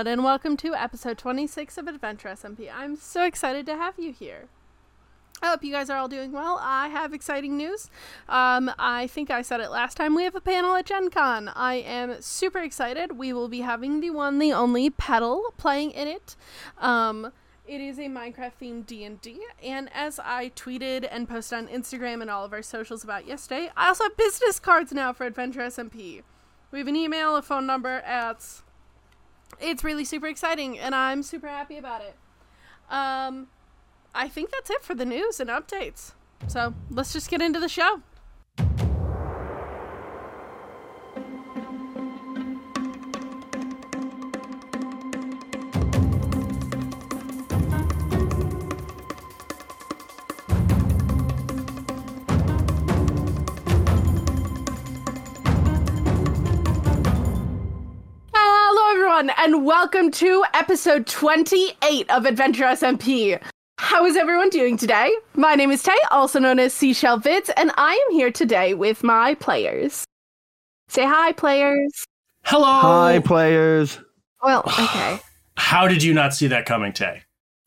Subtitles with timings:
[0.00, 2.70] everyone, and welcome to episode 26 of Adventure SMP.
[2.74, 4.48] I'm so excited to have you here.
[5.42, 6.58] I hope you guys are all doing well.
[6.58, 7.90] I have exciting news.
[8.26, 10.14] Um, I think I said it last time.
[10.14, 11.48] We have a panel at Gen Con.
[11.48, 13.18] I am super excited.
[13.18, 16.34] We will be having the one, the only Petal playing in it.
[16.78, 17.30] Um,
[17.66, 22.30] it is a Minecraft themed D&D, and as I tweeted and posted on Instagram and
[22.30, 26.22] all of our socials about yesterday, I also have business cards now for Adventure SMP.
[26.70, 28.62] We have an email, a phone number, ads.
[29.58, 32.16] It's really super exciting, and I'm super happy about it.
[32.90, 33.48] Um,
[34.14, 36.12] I think that's it for the news and updates.
[36.48, 38.02] So let's just get into the show.
[59.20, 63.38] Everyone, and welcome to episode 28 of Adventure SMP.
[63.76, 65.12] How is everyone doing today?
[65.34, 69.02] My name is Tay, also known as Seashell Vids, and I am here today with
[69.04, 70.06] my players.
[70.88, 72.06] Say hi, players.
[72.44, 72.64] Hello.
[72.64, 73.98] Hi, players.
[74.42, 75.20] Well, okay.
[75.56, 77.22] How did you not see that coming, Tay?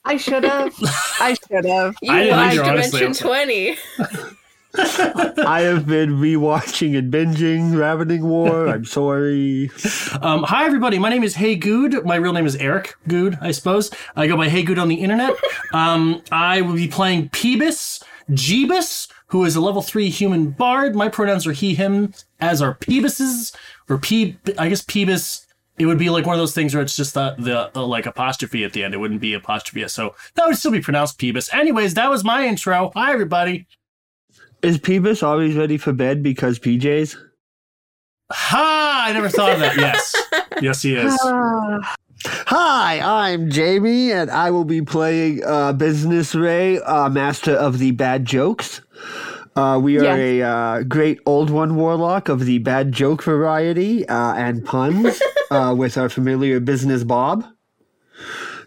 [0.06, 0.74] I should have.
[1.20, 1.96] I should have.
[2.02, 3.00] You I didn't watched either, honestly.
[3.00, 3.78] Dimension 20.
[4.76, 8.68] I have been rewatching and binging Ravening War.
[8.68, 9.70] I'm sorry.
[10.20, 10.98] Um, hi, everybody.
[10.98, 12.04] My name is Hey Good.
[12.06, 13.92] My real name is Eric Good, I suppose.
[14.16, 15.36] I go by Hey Good on the internet.
[15.74, 20.96] Um, I will be playing Peebus, Jeebus, who is a level three human bard.
[20.96, 23.56] My pronouns are he, him, as are Peebus's,
[23.90, 24.38] or P.
[24.58, 25.46] I guess Peebus.
[25.78, 28.06] It would be like one of those things where it's just the, the, uh, like
[28.06, 28.94] apostrophe at the end.
[28.94, 29.88] It wouldn't be apostrophe.
[29.88, 31.54] So that would still be pronounced Peebus.
[31.54, 32.92] Anyways, that was my intro.
[32.96, 33.68] Hi, everybody.
[34.64, 37.18] Is Peebus always ready for bed because PJs?
[38.32, 39.04] Ha!
[39.08, 39.76] I never thought of that.
[39.76, 40.16] Yes.
[40.62, 41.20] yes, he is.
[42.26, 47.92] Hi, I'm Jamie, and I will be playing uh, Business Ray, uh, Master of the
[47.92, 48.80] Bad Jokes.
[49.58, 54.34] Uh, we are a uh, great old one warlock of the bad joke variety uh,
[54.34, 55.22] and puns
[55.52, 57.46] uh, with our familiar Business Bob,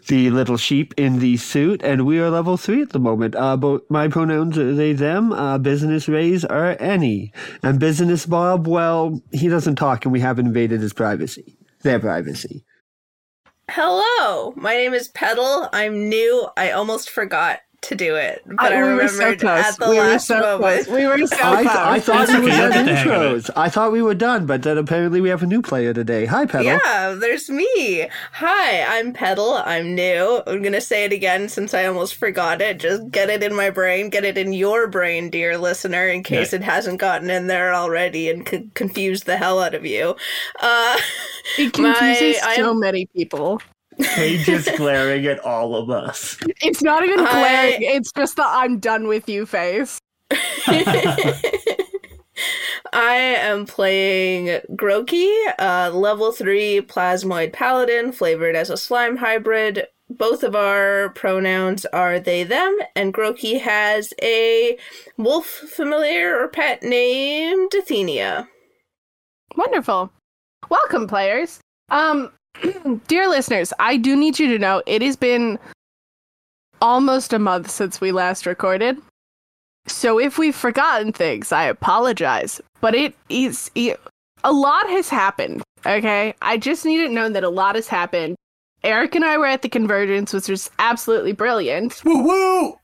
[0.07, 3.35] the little sheep in the suit, and we are level three at the moment.
[3.35, 5.31] Uh, both my pronouns are they, them.
[5.31, 7.31] Uh, business Rays are any,
[7.63, 12.63] and Business Bob, well, he doesn't talk, and we have invaded his privacy, their privacy.
[13.69, 15.69] Hello, my name is Petal.
[15.73, 16.47] I'm new.
[16.55, 19.65] I almost forgot to do it, but I we were so close.
[19.65, 20.59] at the we were last so moment.
[20.59, 20.87] close.
[20.87, 21.75] We were so I, close.
[21.75, 23.43] I thought we were done have the hang of it.
[23.45, 23.49] intros.
[23.55, 26.25] I thought we were done, but then apparently we have a new player today.
[26.25, 26.65] Hi, Petal.
[26.65, 28.07] Yeah, there's me.
[28.33, 29.53] Hi, I'm Petal.
[29.63, 30.41] I'm new.
[30.47, 32.79] I'm gonna say it again since I almost forgot it.
[32.79, 36.51] Just get it in my brain, get it in your brain, dear listener, in case
[36.53, 36.57] Yeah.
[36.59, 40.15] it hasn't gotten in there already and could confuse the hell out of you.
[40.59, 40.97] Uh,
[41.59, 43.61] it confuses my- I so am- many people.
[44.01, 46.37] Paige is glaring at all of us.
[46.61, 47.77] It's not even I- glaring.
[47.81, 49.99] It's just the I'm done with you face.
[52.93, 59.87] I am playing Groki, uh, level 3 plasmoid paladin, flavored as a slime hybrid.
[60.09, 64.77] Both of our pronouns are they, them, and Groki has a
[65.17, 68.47] wolf familiar or pet named Athenia.
[69.57, 70.11] Wonderful.
[70.69, 71.59] Welcome, players.
[71.89, 72.31] Um,
[73.07, 75.59] dear listeners, I do need you to know it has been
[76.81, 78.97] almost a month since we last recorded.
[79.87, 82.61] So if we've forgotten things, I apologize.
[82.81, 83.99] But it is it,
[84.43, 85.63] a lot has happened.
[85.85, 88.35] Okay, I just need it known that a lot has happened.
[88.83, 92.01] Eric and I were at the convergence, which was absolutely brilliant.
[92.05, 92.77] woo woo!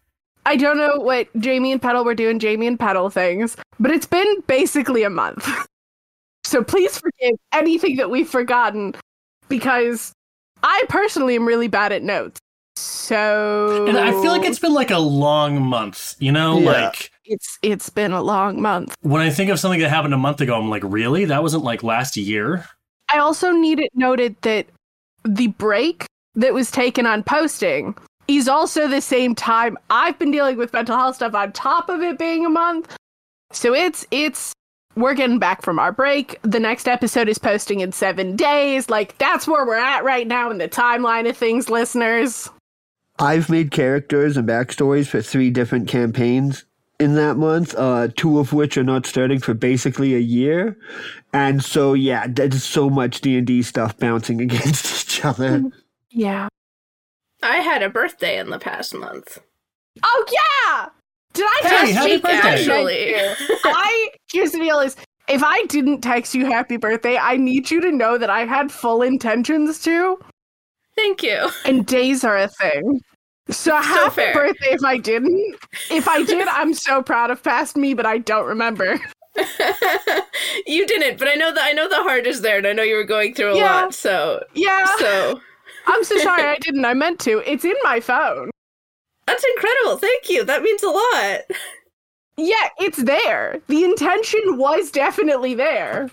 [0.45, 4.05] I don't know what Jamie and Petal were doing, Jamie and Petal things, but it's
[4.05, 5.47] been basically a month.
[6.43, 8.93] so please forgive anything that we've forgotten
[9.53, 10.13] because
[10.63, 12.39] I personally am really bad at notes.
[12.75, 16.57] So And I feel like it's been like a long month, you know?
[16.59, 16.85] Yeah.
[16.85, 18.95] Like it's it's been a long month.
[19.01, 21.25] when I think of something that happened a month ago, I'm like, really?
[21.25, 22.65] That wasn't like last year?
[23.09, 24.65] I also need it noted that
[25.23, 27.95] the break that was taken on posting
[28.27, 32.01] is also the same time I've been dealing with mental health stuff on top of
[32.01, 32.95] it being a month.
[33.51, 34.53] So it's it's
[34.95, 36.39] we're getting back from our break.
[36.43, 38.89] The next episode is posting in 7 days.
[38.89, 42.49] Like that's where we're at right now in the timeline of things, listeners.
[43.19, 46.65] I've made characters and backstories for three different campaigns
[46.99, 50.77] in that month, uh, two of which are not starting for basically a year.
[51.33, 55.63] And so, yeah, there's so much D&D stuff bouncing against each other.
[56.15, 56.47] Yeah.
[57.41, 59.39] I had a birthday in the past month.
[60.03, 60.89] Oh yeah.
[61.33, 62.19] Did I Hey, text happy you?
[62.19, 62.35] birthday.
[62.49, 63.35] Actually.
[63.65, 64.95] I here's the deal is
[65.27, 68.71] if I didn't text you happy birthday, I need you to know that I had
[68.71, 70.19] full intentions to.
[70.95, 71.49] Thank you.
[71.65, 73.01] And days are a thing.
[73.49, 74.33] So happy fair.
[74.33, 75.55] birthday if I didn't.
[75.89, 78.99] If I did, I'm so proud of past me, but I don't remember.
[80.67, 82.83] you didn't, but I know that I know the heart is there, and I know
[82.83, 83.81] you were going through a Yeah.
[83.83, 83.93] lot.
[83.93, 84.85] So, Yeah.
[84.97, 85.41] so
[85.87, 86.85] I'm so sorry I didn't.
[86.85, 87.39] I meant to.
[87.49, 88.51] It's in my phone.
[89.25, 89.97] That's incredible.
[89.97, 90.43] Thank you.
[90.43, 91.41] That means a lot.
[92.37, 93.59] Yeah, it's there.
[93.67, 96.09] The intention was definitely there.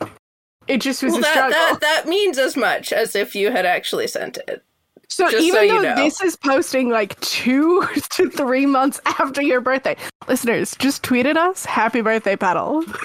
[0.69, 1.51] It just was Well, a that, struggle.
[1.53, 4.63] that that means as much as if you had actually sent it.
[5.09, 5.97] so just even so you though know.
[5.97, 9.97] this is posting like two to three months after your birthday,
[10.29, 12.83] listeners, just tweeted us happy birthday, Petal.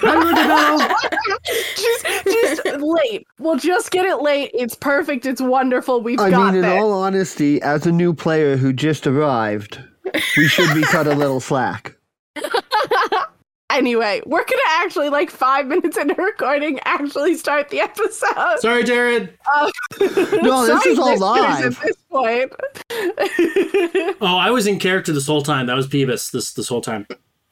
[1.44, 3.26] just, just late.
[3.38, 4.50] We'll just get it late.
[4.54, 5.26] It's perfect.
[5.26, 6.00] It's wonderful.
[6.02, 6.80] We've I got mean, in this.
[6.82, 9.80] all honesty, as a new player who just arrived,
[10.36, 11.96] we should be cut a little slack.
[13.68, 18.58] Anyway, we're gonna actually like five minutes into recording actually start the episode.
[18.60, 19.36] Sorry, Jared.
[19.54, 19.70] Um,
[20.00, 21.76] no, this Sorry, is all listeners, live.
[21.76, 22.52] At this point.
[24.20, 25.66] Oh, I was in character this whole time.
[25.66, 27.06] That was Peebus this this whole time.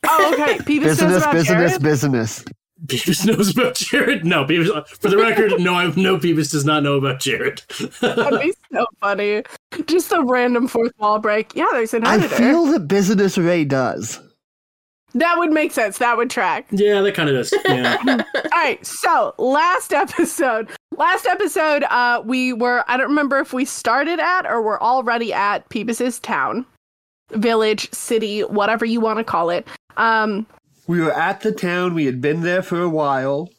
[0.09, 0.57] oh, okay.
[0.59, 1.83] Peebus knows Business, about business, Jared.
[1.83, 2.45] business.
[2.87, 4.25] Peebus knows about Jared.
[4.25, 4.87] No, Peebus.
[4.89, 7.63] For the record, no, I no Peebus does not know about Jared.
[8.01, 9.43] That'd be so funny.
[9.87, 11.55] Just a random fourth wall break.
[11.55, 12.35] Yeah, there's an I editor.
[12.37, 14.21] feel that Business Ray does.
[15.17, 15.99] That would make sense.
[15.99, 16.67] That would track.
[16.73, 17.55] yeah, that kind of does.
[17.67, 17.99] Yeah.
[18.35, 18.85] All right.
[18.85, 22.85] So last episode, last episode, uh, we were.
[22.89, 26.67] I don't remember if we started at or we're already at Peebus's town,
[27.31, 29.69] village, city, whatever you want to call it.
[29.97, 30.47] Um,
[30.89, 31.95] We were at the town.
[31.95, 33.51] We had been there for a while.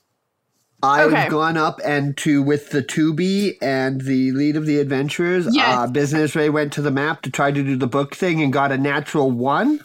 [0.84, 1.16] I Okay.
[1.16, 5.48] had gone up and to with the 2B and the lead of the adventurers.
[5.50, 5.76] Yes.
[5.78, 8.52] Uh, Business Ray went to the map to try to do the book thing and
[8.54, 9.80] got a natural one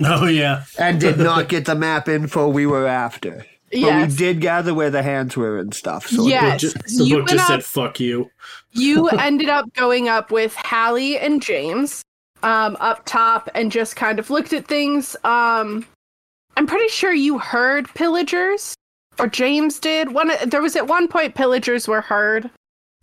[0.00, 0.64] Oh yeah.
[0.78, 3.46] and did not get the map info we were after.
[3.70, 4.10] But yes.
[4.10, 6.06] we did gather where the hands were and stuff.
[6.06, 6.60] So Yes.
[6.60, 8.30] Ju- the You book just up- said "fuck you."
[8.72, 12.02] you ended up going up with Hallie and James
[12.42, 15.16] um, up top and just kind of looked at things.
[15.24, 15.86] Um,
[16.56, 18.74] I'm pretty sure you heard pillagers,
[19.18, 20.12] or James did.
[20.12, 22.50] One there was at one point pillagers were heard,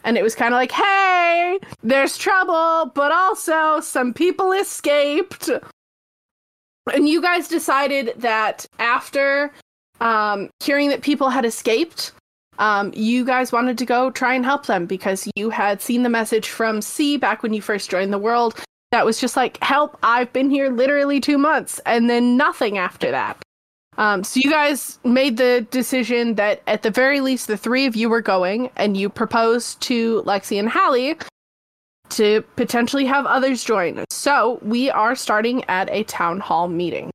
[0.03, 5.49] and it was kind of like, "Hey, there's trouble," but also some people escaped.
[6.93, 9.53] And you guys decided that after
[9.99, 12.11] um, hearing that people had escaped,
[12.57, 16.09] um, you guys wanted to go try and help them because you had seen the
[16.09, 18.59] message from Ci back when you first joined the world
[18.91, 23.09] that was just like, help, I've been here literally two months, and then nothing after
[23.11, 23.37] that.
[24.01, 27.95] Um, so you guys made the decision that at the very least the three of
[27.95, 31.17] you were going, and you proposed to Lexi and Hallie
[32.09, 34.03] to potentially have others join.
[34.09, 37.11] So we are starting at a town hall meeting.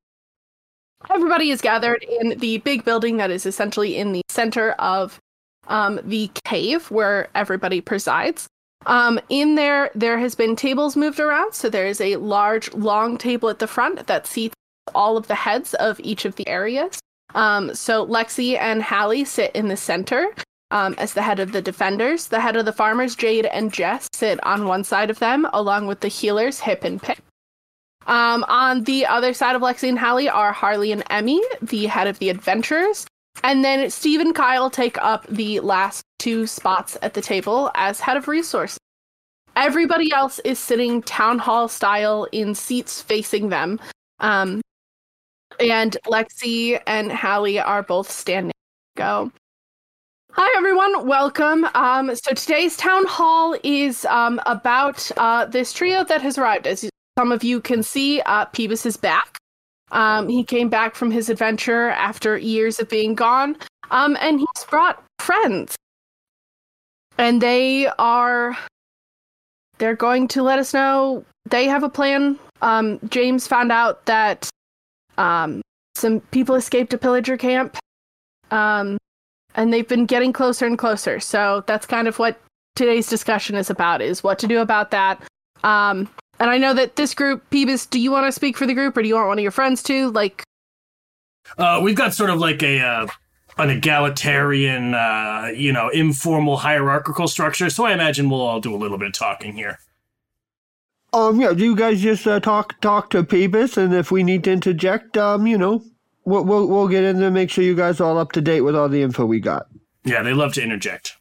[1.12, 5.18] Everybody is gathered in the big building that is essentially in the center of
[5.66, 8.46] um, the cave where everybody presides.
[8.86, 11.52] Um, in there, there has been tables moved around.
[11.52, 14.54] So there is a large, long table at the front that seats
[14.94, 17.00] all of the heads of each of the areas.
[17.34, 20.34] Um, so Lexi and Hallie sit in the center
[20.70, 22.28] um, as the head of the defenders.
[22.28, 25.86] The head of the farmers, Jade and Jess, sit on one side of them, along
[25.86, 27.18] with the healers, Hip and Pip.
[28.06, 32.06] Um, on the other side of Lexi and Hallie are Harley and Emmy, the head
[32.06, 33.06] of the adventurers.
[33.42, 38.00] And then Steve and Kyle take up the last two spots at the table as
[38.00, 38.78] head of resources.
[39.56, 43.80] Everybody else is sitting town hall style in seats facing them.
[44.20, 44.60] Um,
[45.60, 48.52] and Lexi and Hallie are both standing.
[48.96, 49.30] Go.
[50.32, 51.66] Hi everyone, welcome.
[51.74, 56.66] Um, so today's town hall is um, about uh, this trio that has arrived.
[56.66, 59.38] As some of you can see, uh, Peebus is back.
[59.92, 63.56] Um, he came back from his adventure after years of being gone,
[63.90, 65.74] um, and he's brought friends.
[67.16, 68.58] And they are.
[69.78, 72.38] They're going to let us know they have a plan.
[72.60, 74.50] Um, James found out that
[75.18, 75.62] um,
[75.94, 77.76] some people escaped a pillager camp.
[78.50, 78.98] Um,
[79.56, 81.18] and they've been getting closer and closer.
[81.18, 82.40] So that's kind of what
[82.76, 85.20] today's discussion is about: is what to do about that.
[85.64, 86.08] Um,
[86.38, 88.96] and I know that this group, Peebus, do you want to speak for the group,
[88.96, 90.10] or do you want one of your friends to?
[90.10, 90.44] Like,
[91.56, 93.06] Uh, we've got sort of like a uh,
[93.58, 97.70] an egalitarian, uh, you know, informal hierarchical structure.
[97.70, 99.78] So I imagine we'll all do a little bit of talking here.
[101.16, 104.44] Um, yeah, do you guys just uh, talk talk to Peebus, and if we need
[104.44, 105.82] to interject, um, you know,
[106.26, 108.42] we'll we'll, we'll get in there, and make sure you guys are all up to
[108.42, 109.66] date with all the info we got.
[110.04, 111.16] Yeah, they love to interject.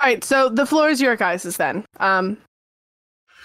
[0.00, 1.84] all right, so the floor is your guys's then.
[2.00, 2.38] Um,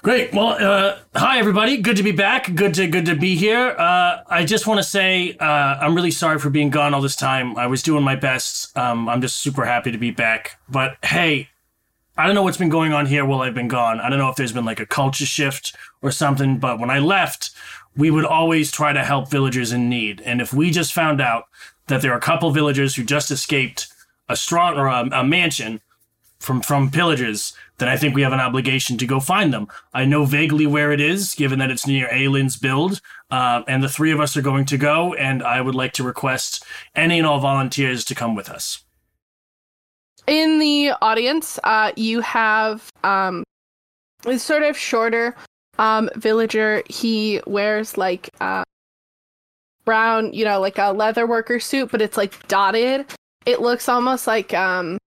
[0.01, 0.33] Great.
[0.33, 1.77] Well, uh, hi everybody.
[1.77, 2.53] Good to be back.
[2.55, 3.75] Good to good to be here.
[3.77, 7.15] Uh, I just want to say uh, I'm really sorry for being gone all this
[7.15, 7.55] time.
[7.57, 8.75] I was doing my best.
[8.75, 10.59] Um, I'm just super happy to be back.
[10.67, 11.49] But hey,
[12.15, 13.99] I don't know what's been going on here while I've been gone.
[13.99, 16.99] I don't know if there's been like a culture shift or something, but when I
[16.99, 17.49] left,
[17.95, 20.21] we would always try to help villagers in need.
[20.21, 21.45] And if we just found out
[21.87, 23.87] that there are a couple villagers who just escaped
[24.29, 25.81] a strong or a, a mansion
[26.39, 29.67] from from pillagers, then I think we have an obligation to go find them.
[29.93, 33.01] I know vaguely where it is, given that it's near Aelin's build,
[33.31, 35.13] uh, and the three of us are going to go.
[35.15, 36.63] And I would like to request
[36.95, 38.83] any and all volunteers to come with us.
[40.27, 43.43] In the audience, uh, you have um,
[44.23, 45.35] this sort of shorter
[45.79, 46.83] um, villager.
[46.89, 48.63] He wears like uh,
[49.85, 53.05] brown, you know, like a leather worker suit, but it's like dotted.
[53.45, 54.97] It looks almost like um,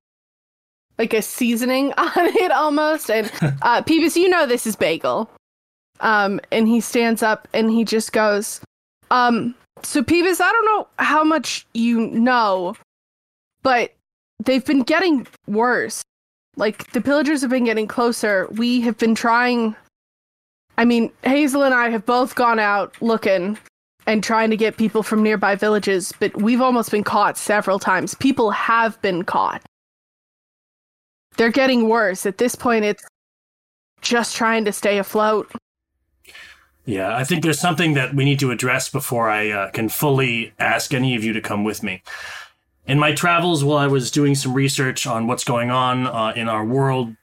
[0.99, 3.11] like a seasoning on it almost.
[3.11, 3.31] And
[3.63, 5.31] uh, Peebus, you know this is Bagel.
[6.01, 8.61] Um, and he stands up and he just goes,
[9.11, 12.77] um, so Peebus, I don't know how much you know,
[13.63, 13.93] but
[14.45, 16.03] they've been getting worse.
[16.57, 18.49] Like the pillagers have been getting closer.
[18.53, 19.77] We have been trying.
[20.79, 23.59] I mean, Hazel and I have both gone out looking
[24.07, 28.15] and trying to get people from nearby villages, but we've almost been caught several times.
[28.15, 29.63] People have been caught.
[31.37, 32.25] They're getting worse.
[32.25, 33.03] At this point, it's
[34.01, 35.51] just trying to stay afloat.
[36.85, 40.53] Yeah, I think there's something that we need to address before I uh, can fully
[40.59, 42.03] ask any of you to come with me.
[42.87, 46.49] In my travels, while I was doing some research on what's going on uh, in
[46.49, 47.17] our world,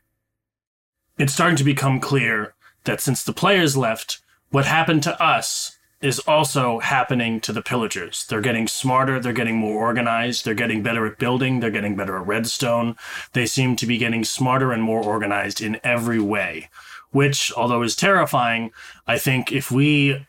[1.17, 2.53] it's starting to become clear
[2.83, 8.25] that since the players left, what happened to us is also happening to the pillagers.
[8.25, 12.17] They're getting smarter, they're getting more organized, they're getting better at building, they're getting better
[12.17, 12.97] at redstone.
[13.31, 16.69] They seem to be getting smarter and more organized in every way,
[17.11, 18.71] which, although is terrifying,
[19.07, 20.27] I think if we.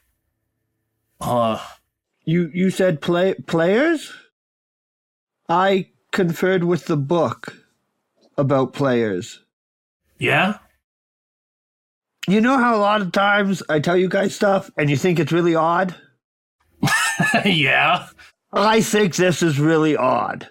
[1.21, 1.59] Uh,
[2.25, 4.13] You you said play players?
[5.55, 7.55] I conferred with the book
[8.37, 9.41] about players.
[10.19, 10.59] yeah?
[12.27, 15.21] You know how a lot of times I tell you guys stuff and you think
[15.21, 15.95] it's really odd?
[17.45, 18.09] yeah?
[18.53, 20.49] I think this is really odd.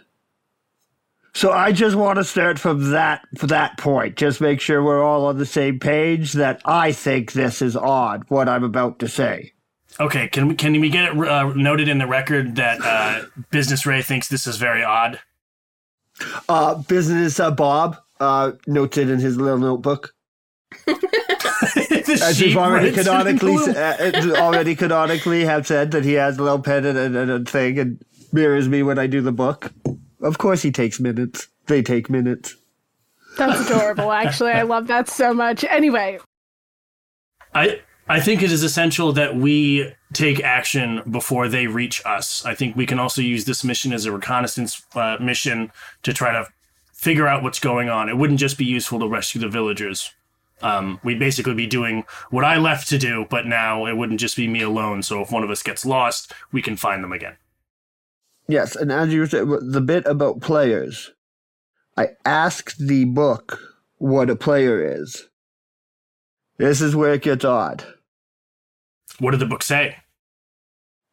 [1.34, 4.16] So I just want to start from that from that point.
[4.16, 8.24] Just make sure we're all on the same page that I think this is odd
[8.30, 9.52] what I'm about to say.
[10.00, 13.86] Okay, can we, can we get it uh, noted in the record that uh, Business
[13.86, 15.20] Ray thinks this is very odd?
[16.48, 20.14] Uh business uh, Bob uh notes it in his little notebook.
[20.88, 26.60] As sheet you've already canonically uh, already canonically have said that he has a little
[26.60, 29.72] pen and, and, and a thing and mirrors me when I do the book.
[30.22, 31.48] Of course he takes minutes.
[31.68, 32.56] They take minutes.
[33.38, 34.52] That's adorable, actually.
[34.52, 35.64] I love that so much.
[35.64, 36.20] Anyway,
[37.54, 42.46] I I think it is essential that we take action before they reach us.
[42.46, 45.72] I think we can also use this mission as a reconnaissance uh, mission
[46.04, 46.48] to try to
[46.92, 48.10] figure out what's going on.
[48.10, 50.12] It wouldn't just be useful to rescue the villagers.
[50.62, 54.38] Um, we'd basically be doing what I left to do, but now it wouldn't just
[54.38, 55.04] be me alone.
[55.04, 57.36] So if one of us gets lost, we can find them again.
[58.48, 61.12] Yes, and as you said, the bit about players,
[61.98, 63.60] I asked the book
[63.98, 65.28] what a player is.
[66.64, 67.84] This is where it gets odd.
[69.20, 69.98] What did the book say?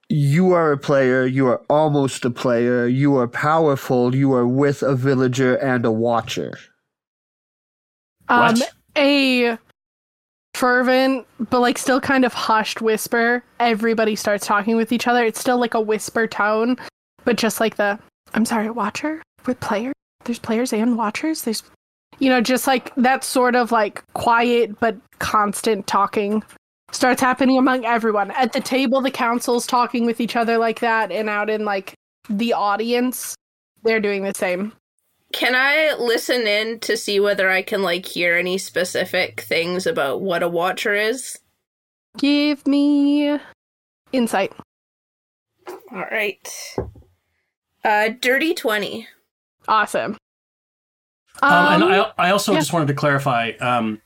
[0.09, 4.85] You are a player, you are almost a player, you are powerful, you are with
[4.85, 6.57] a villager and a watcher.
[8.29, 8.73] um, What?
[8.97, 9.59] a
[10.55, 13.43] fervent but like still kind of hushed whisper.
[13.59, 15.25] Everybody starts talking with each other.
[15.25, 16.77] It's still like a whisper tone,
[17.25, 17.99] but just like the
[18.35, 19.93] I'm sorry, watcher with player.
[20.25, 21.43] There's players and watchers.
[21.43, 21.65] There's
[22.21, 26.43] you know just like that sort of like quiet but constant talking
[26.93, 29.01] starts happening among everyone at the table.
[29.01, 31.95] The council's talking with each other like that, and out in like
[32.29, 33.35] the audience,
[33.83, 34.73] they're doing the same.
[35.33, 40.23] Can I listen in to see whether I can like hear any specific things about
[40.23, 41.39] what a watcher is?
[42.19, 43.39] Give me
[44.13, 44.53] insight.
[45.93, 46.49] All right.
[47.85, 49.07] Uh dirty 20.
[49.69, 50.17] Awesome.
[51.43, 52.59] Um, and Um, I, I also yeah.
[52.59, 53.53] just wanted to clarify.
[53.61, 54.01] Um,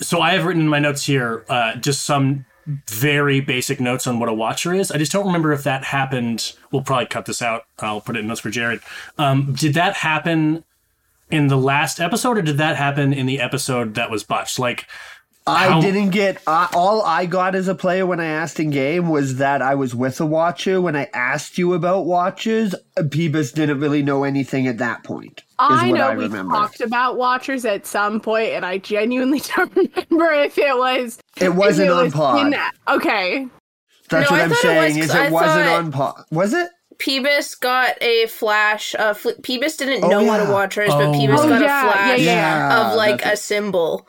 [0.00, 2.44] so I have written in my notes here uh, just some
[2.88, 4.90] very basic notes on what a watcher is.
[4.90, 6.52] I just don't remember if that happened.
[6.72, 7.62] We'll probably cut this out.
[7.78, 8.80] I'll put it in notes for Jared.
[9.18, 10.64] Um, did that happen
[11.30, 14.58] in the last episode, or did that happen in the episode that was botched?
[14.58, 14.86] Like,
[15.46, 18.70] I How- didn't get uh, all I got as a player when I asked in
[18.70, 20.80] game was that I was with a watcher.
[20.80, 25.44] When I asked you about watches, Peebus didn't really know anything at that point.
[25.58, 26.54] Is I know I we remember.
[26.54, 31.18] talked about Watchers at some point, and I genuinely don't remember if it was.
[31.38, 32.46] It wasn't it on was pod.
[32.46, 33.48] in Okay.
[34.10, 34.96] That's No, what I I'm thought it saying.
[34.98, 36.24] was- is I it wasn't on pod?
[36.30, 36.68] Was it?
[36.98, 38.94] Peebus got a flash.
[38.98, 40.48] Uh, Fl- Peebus didn't know what yeah.
[40.48, 42.90] a watcher is, Oh, but Peebus Oh, got yeah, a flash yeah.
[42.90, 44.06] of like that's a symbol.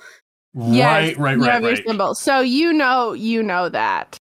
[0.54, 1.86] Yes, right, right, you right, have right.
[1.86, 2.16] symbol.
[2.16, 4.18] So you know, you know that.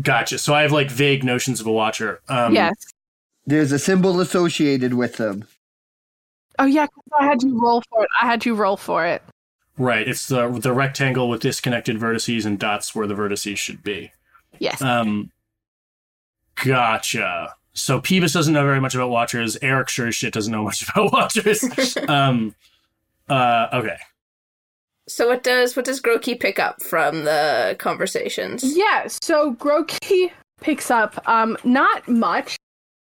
[0.00, 0.38] Gotcha.
[0.38, 2.20] So I have like vague notions of a watcher.
[2.28, 2.74] Um, yes.
[3.44, 5.44] There's a symbol associated with them.
[6.58, 8.08] Oh yeah, 'cause I had you roll for it.
[8.20, 9.22] I had you roll for it.
[9.78, 10.08] Right.
[10.08, 14.12] It's the the rectangle with disconnected vertices and dots where the vertices should be.
[14.58, 14.80] Yes.
[14.80, 15.30] Um,
[16.64, 17.54] gotcha.
[17.74, 19.56] So Peebus doesn't know very much about watchers.
[19.60, 21.96] Eric sure as shit doesn't know much about watchers.
[22.08, 22.54] um,
[23.28, 23.98] uh, okay.
[25.08, 28.64] So what does what does Groki pick up from the conversations?
[28.76, 32.56] Yeah, so Groki picks up um not much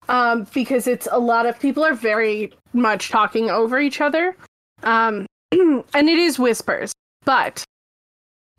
[0.08, 4.36] um because it's a lot of people are very much talking over each other.
[4.82, 6.92] Um and it is whispers.
[7.24, 7.64] But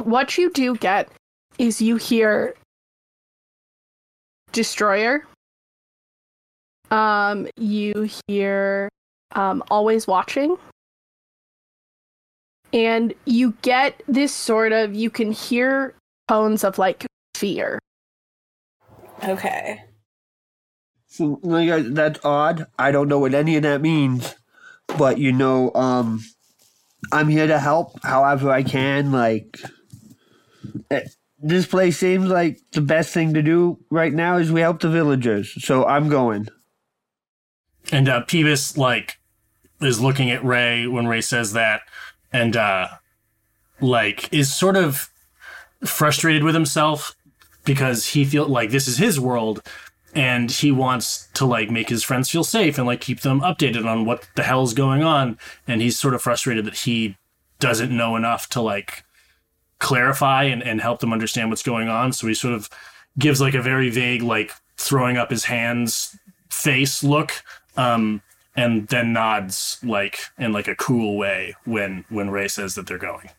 [0.04, 1.10] what you do get
[1.58, 2.56] is you hear
[4.54, 5.26] destroyer
[6.92, 8.88] um you hear
[9.36, 10.58] um always watching
[12.72, 15.94] and you get this sort of you can hear
[16.30, 17.80] tones of like fear
[19.24, 19.84] Okay.
[21.18, 22.68] So, that's odd.
[22.78, 24.36] I don't know what any of that means,
[24.98, 26.24] but you know, um,
[27.12, 29.12] I'm here to help however I can.
[29.12, 29.60] Like,
[30.92, 31.08] eh,
[31.40, 34.90] this place seems like the best thing to do right now is we help the
[34.90, 35.64] villagers.
[35.64, 36.50] So I'm going.
[37.92, 39.18] And uh, Peebus like
[39.82, 41.82] is looking at Ray when Ray says that,
[42.32, 42.90] and uh,
[43.82, 45.10] like is sort of
[45.86, 47.16] frustrated with himself
[47.64, 49.62] because he feel like this is his world,
[50.18, 53.86] and he wants to like make his friends feel safe and like keep them updated
[53.86, 57.16] on what the hell's going on, and he's sort of frustrated that he
[57.60, 59.04] doesn't know enough to like
[59.78, 62.12] clarify and, and help them understand what's going on.
[62.14, 62.68] So he sort of
[63.20, 66.18] gives like a very vague like throwing up his hands
[66.50, 67.44] face look
[67.76, 68.22] um
[68.56, 72.98] and then nods like in like a cool way when when ray says that they're
[72.98, 73.30] going.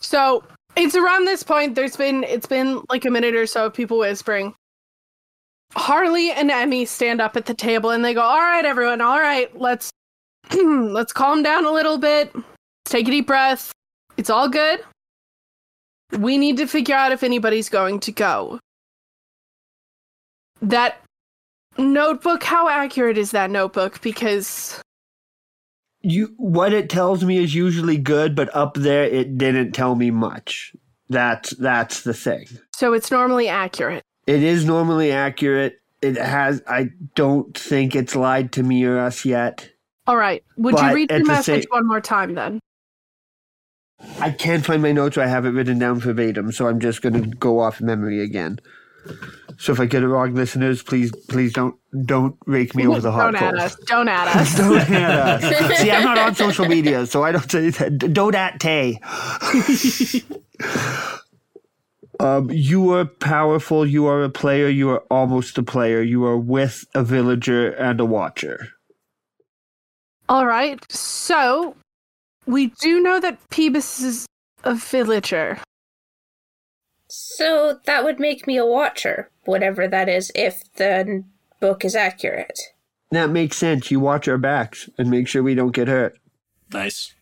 [0.00, 0.44] So
[0.76, 3.98] it's around this point there's been it's been like a minute or so of people
[3.98, 4.54] whispering
[5.76, 9.18] harley and emmy stand up at the table and they go all right everyone all
[9.18, 9.90] right let's
[10.54, 12.34] let's calm down a little bit.
[12.34, 12.46] Let's
[12.86, 13.72] take a deep breath.
[14.16, 14.80] It's all good.
[16.18, 18.60] We need to figure out if anybody's going to go.
[20.62, 21.00] That
[21.76, 24.00] notebook how accurate is that notebook?
[24.00, 24.80] Because
[26.02, 30.10] You what it tells me is usually good, but up there it didn't tell me
[30.10, 30.74] much.
[31.08, 32.46] That's that's the thing.
[32.74, 35.80] so it's normally accurate It is normally accurate.
[36.02, 36.62] It has.
[36.66, 39.70] I don't think it's lied to me or us yet.
[40.06, 42.60] all right would you read the message same- one more time then
[44.20, 45.16] I can't find my notes.
[45.16, 48.58] I have it written down verbatim, so I'm just going to go off memory again.
[49.56, 53.12] So if I get it wrong, listeners, please, please don't don't rake me over the
[53.12, 55.78] hot don't at us don't at us Don't at us.
[55.80, 57.98] See, I'm not on social media, so I don't say that.
[58.12, 58.98] Don't at Tay.
[62.24, 63.84] um, you are powerful.
[63.84, 64.68] You are a player.
[64.68, 66.00] You are almost a player.
[66.00, 68.68] You are with a villager and a watcher.
[70.28, 70.80] All right.
[70.90, 71.76] So
[72.46, 74.26] we do know that Peebus is
[74.64, 75.58] a villager.
[77.08, 81.22] So that would make me a watcher, whatever that is, if the
[81.60, 82.58] book is accurate.
[83.10, 83.90] That makes sense.
[83.90, 86.18] You watch our backs and make sure we don't get hurt.
[86.72, 87.13] nice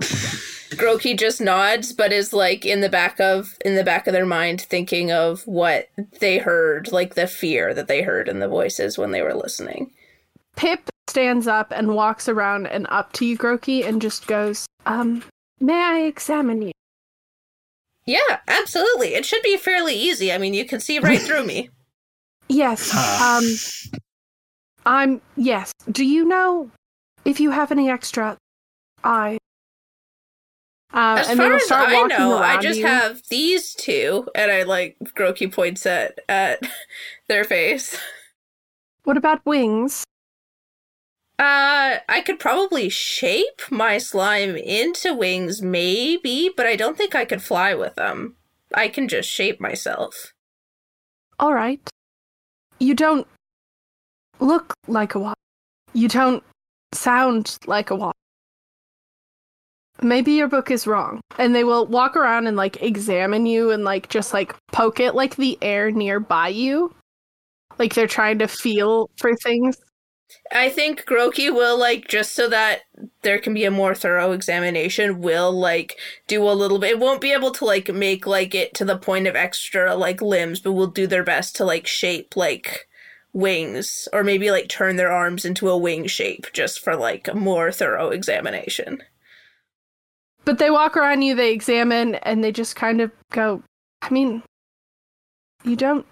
[0.00, 4.26] Groki just nods, but is like in the back of in the back of their
[4.26, 5.88] mind, thinking of what
[6.20, 9.90] they heard, like the fear that they heard in the voices when they were listening.
[10.56, 15.22] Pip stands up and walks around and up to you, Groki, and just goes, um,
[15.58, 16.72] may I examine you?
[18.06, 19.14] Yeah, absolutely.
[19.14, 20.32] It should be fairly easy.
[20.32, 21.70] I mean, you can see right through me.
[22.48, 22.92] Yes.
[23.22, 23.44] Um
[24.84, 25.72] I'm yes.
[25.88, 26.68] Do you know
[27.24, 28.36] if you have any extra
[29.04, 29.38] eye?
[30.92, 32.86] Uh, As and far as start I know, I just you.
[32.86, 36.60] have these two, and I like Groki points at at
[37.28, 37.96] their face.
[39.04, 40.04] What about wings?
[41.38, 47.24] Uh, I could probably shape my slime into wings, maybe, but I don't think I
[47.24, 48.36] could fly with them.
[48.74, 50.34] I can just shape myself.
[51.38, 51.80] All right.
[52.78, 53.26] You don't
[54.38, 55.38] look like a wasp.
[55.94, 56.44] You don't
[56.92, 58.16] sound like a wasp.
[60.02, 61.20] Maybe your book is wrong.
[61.38, 65.14] And they will walk around and like examine you and like just like poke it
[65.14, 66.94] like the air nearby you.
[67.78, 69.78] Like they're trying to feel for things.
[70.52, 72.82] I think Groki will like just so that
[73.22, 75.20] there can be a more thorough examination.
[75.20, 76.90] Will like do a little bit.
[76.90, 80.22] It won't be able to like make like it to the point of extra like
[80.22, 82.88] limbs, but will do their best to like shape like
[83.32, 87.34] wings or maybe like turn their arms into a wing shape just for like a
[87.34, 89.02] more thorough examination.
[90.50, 93.62] But they walk around you, they examine, and they just kind of go,
[94.02, 94.42] I mean,
[95.62, 96.04] you don't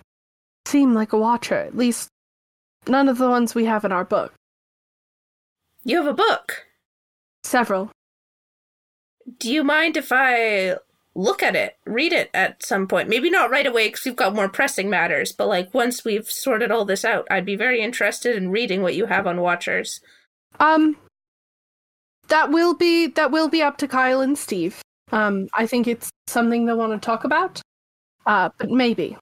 [0.64, 1.56] seem like a watcher.
[1.56, 2.06] At least
[2.86, 4.32] none of the ones we have in our book.
[5.82, 6.66] You have a book.
[7.42, 7.90] Several.
[9.40, 10.76] Do you mind if I
[11.16, 13.08] look at it, read it at some point?
[13.08, 16.70] Maybe not right away because we've got more pressing matters, but like once we've sorted
[16.70, 20.00] all this out, I'd be very interested in reading what you have on Watchers.
[20.60, 20.96] Um,
[22.28, 24.80] that will be that will be up to Kyle and Steve.
[25.12, 27.60] Um, I think it's something they want to talk about.
[28.26, 29.16] Uh, but maybe.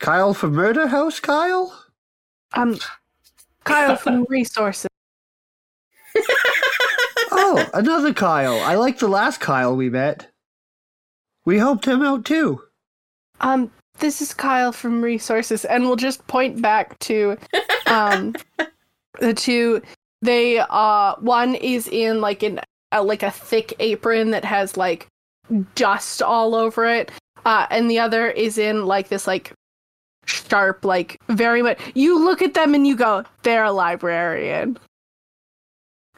[0.00, 1.84] Kyle from Murder House, Kyle?
[2.54, 2.78] Um,
[3.64, 4.88] Kyle from Resources.
[7.32, 8.60] Oh, another Kyle.
[8.60, 10.30] I like the last Kyle we met.
[11.44, 12.62] We helped him out too.
[13.40, 17.36] Um, this is Kyle from Resources, and we'll just point back to
[17.86, 18.34] um
[19.20, 19.82] the two.
[20.22, 22.60] They uh one is in like an
[22.92, 25.06] uh, like a thick apron that has like
[25.74, 27.10] dust all over it,
[27.44, 29.52] uh, and the other is in like this like
[30.26, 31.78] sharp like very much.
[31.94, 34.78] You look at them and you go, they're a librarian.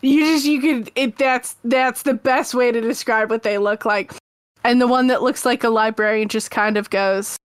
[0.01, 3.85] You just you could it that's that's the best way to describe what they look
[3.85, 4.13] like.
[4.65, 7.37] And the one that looks like a librarian just kind of goes,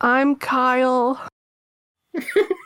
[0.00, 1.20] I'm Kyle.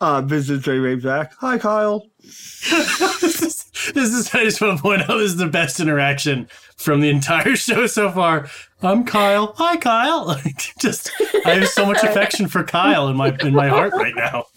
[0.00, 1.34] Uh, Business Ray waves back.
[1.40, 2.06] Hi, Kyle.
[2.20, 6.48] This, is, this is I just want to point out this is the best interaction
[6.76, 8.48] from the entire show so far.
[8.80, 9.54] I'm Kyle.
[9.56, 10.40] Hi, Kyle.
[10.78, 11.10] just
[11.44, 14.46] I have so much affection for Kyle in my in my heart right now.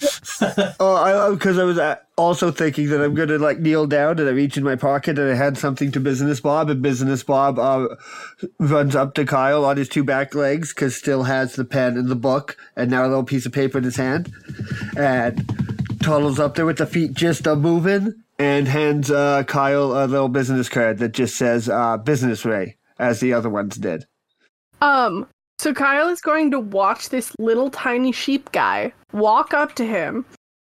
[0.80, 4.32] Oh, because I was uh, also thinking that I'm gonna like kneel down and I
[4.32, 7.88] reach in my pocket and I had something to Business Bob and Business Bob uh,
[8.60, 12.10] runs up to Kyle on his two back legs because still has the pen and
[12.10, 14.34] the book and now a little piece of paper in his hand
[14.97, 15.70] and
[16.01, 20.29] toddles up there with the feet just a moving and hands uh, Kyle a little
[20.29, 24.05] business card that just says uh, Business Ray as the other ones did.
[24.81, 25.27] Um,
[25.59, 30.25] so Kyle is going to watch this little tiny sheep guy walk up to him,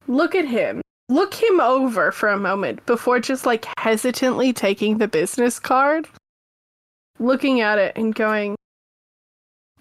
[0.07, 5.07] look at him, look him over for a moment before just like hesitantly taking the
[5.07, 6.07] business card,
[7.19, 8.55] looking at it and going,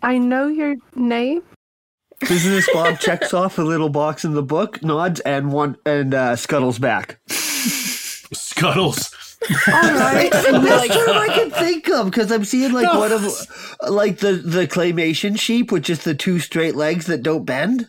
[0.03, 1.43] I know your name.
[2.29, 6.37] Business Bob checks off a little box in the book, nods, and one and uh,
[6.37, 7.19] scuttles back.
[7.29, 9.15] Scuttles.
[9.69, 10.35] All right.
[10.47, 13.23] and That's like, I can think of because I'm seeing like one of
[13.89, 17.89] like the the claymation sheep with just the two straight legs that don't bend.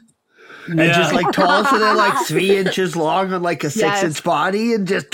[0.67, 0.93] And Yeah.
[0.93, 4.04] just like tall, so they're like three inches long on like a six Yes.
[4.04, 5.08] inch body, and just.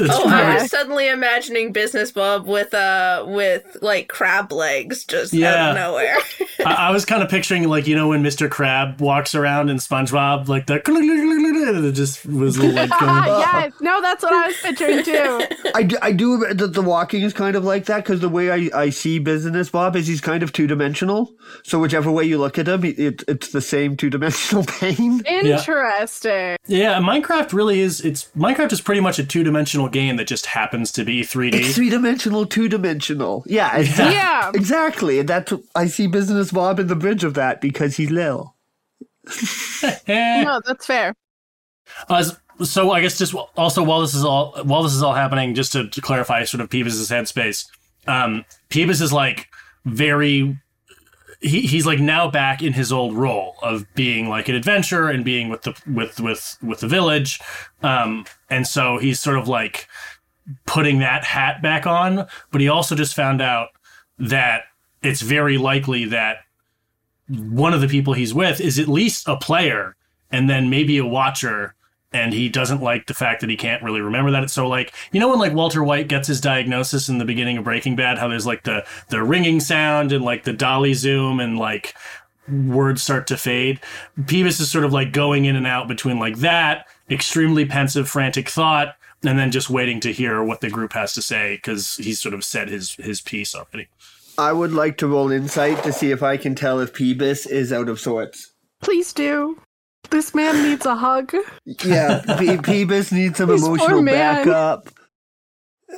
[0.00, 5.38] Oh, I was suddenly imagining Business Bob with uh with like crab legs just out
[5.38, 5.70] Yeah.
[5.70, 6.16] of nowhere.
[6.64, 8.48] I, I was kind of picturing like you know when Mr.
[8.50, 13.24] Crab walks around in SpongeBob, like the it just was like going.
[13.26, 15.42] yes, no, that's what I was picturing too.
[15.74, 18.28] I do, I do remember that the walking is kind of like that because the
[18.28, 21.32] way I, I see Business Bob is he's kind of two dimensional.
[21.64, 25.22] So whichever way you look at him, it, it's the same two dimensional pain.
[25.26, 26.56] Interesting.
[26.66, 28.00] Yeah, Minecraft really is.
[28.02, 31.54] It's Minecraft is pretty much a two dimensional game that just happens to be 3D.
[31.54, 33.44] It's three dimensional, two dimensional.
[33.46, 34.14] Yeah, exactly.
[34.14, 34.50] Yeah.
[34.54, 38.56] Exactly, and that's I see Business Bob in the bridge of that because he's little.
[39.82, 40.44] Eh.
[40.44, 41.14] No, that's fair.
[42.08, 42.24] Uh,
[42.62, 45.72] so I guess just also while this is all while this is all happening, just
[45.72, 47.66] to, to clarify sort of Peebus's headspace,
[48.06, 49.48] um, Peebus is like
[49.84, 50.58] very.
[51.42, 55.24] He, he's like now back in his old role of being like an adventurer and
[55.24, 57.40] being with the with with with the village,
[57.82, 59.88] um, and so he's sort of like
[60.66, 62.26] putting that hat back on.
[62.50, 63.70] But he also just found out
[64.18, 64.64] that
[65.02, 66.38] it's very likely that
[67.28, 69.96] one of the people he's with is at least a player
[70.30, 71.74] and then maybe a watcher
[72.12, 75.20] and he doesn't like the fact that he can't really remember that so like you
[75.20, 78.28] know when like walter white gets his diagnosis in the beginning of breaking bad how
[78.28, 81.94] there's like the the ringing sound and like the dolly zoom and like
[82.48, 83.80] words start to fade
[84.20, 88.48] Peebus is sort of like going in and out between like that extremely pensive frantic
[88.48, 92.20] thought and then just waiting to hear what the group has to say because he's
[92.20, 93.88] sort of said his his piece already
[94.38, 97.72] I would like to roll insight to see if I can tell if Peebus is
[97.72, 98.52] out of sorts.
[98.80, 99.60] Please do.
[100.12, 101.34] This man needs a hug.
[101.64, 104.88] Yeah, Pe- Peebus needs some This emotional backup.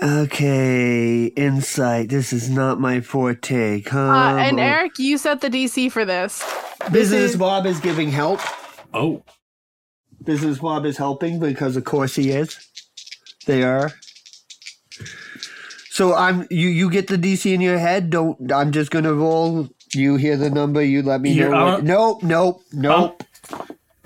[0.03, 2.09] Okay, insight.
[2.09, 3.81] This is not my forte.
[3.83, 4.65] Come Uh, and on.
[4.65, 6.43] Eric, you set the DC for this.
[6.91, 8.41] Business Bob is giving help.
[8.93, 9.23] oh
[10.25, 12.57] Business Bob is helping because of course he is.
[13.47, 13.93] They are.
[15.91, 18.11] So I'm you you get the DC in your head.
[18.11, 21.65] Don't I'm just gonna roll You hear the number, you let me You're know.
[21.65, 23.23] What, on- nope, nope, nope.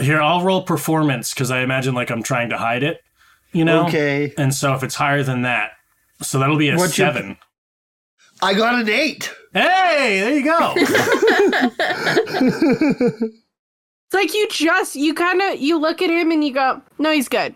[0.00, 3.00] Here, I'll roll performance because I imagine like I'm trying to hide it,
[3.52, 3.86] you know.
[3.86, 4.32] Okay.
[4.38, 5.72] And so if it's higher than that,
[6.22, 7.36] so that'll be a What's your- seven.
[8.40, 9.32] I got an eight.
[9.52, 10.74] Hey, there you go.
[14.10, 17.12] It's like you just you kind of you look at him and you go, "No,
[17.12, 17.54] he's good."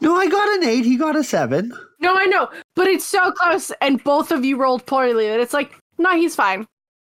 [0.00, 0.84] No, I got an eight.
[0.84, 1.72] He got a seven.
[2.00, 5.52] No, I know, but it's so close, and both of you rolled poorly that it's
[5.52, 6.68] like, "No, he's fine."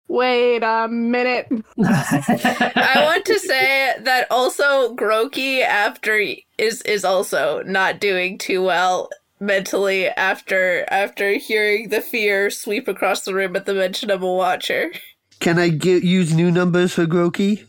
[0.07, 1.47] Wait a minute.
[1.83, 6.23] I want to say that also Groki after
[6.57, 13.21] is is also not doing too well mentally after after hearing the fear sweep across
[13.21, 14.91] the room at the mention of a watcher.
[15.39, 17.65] Can I get, use new numbers for Groki?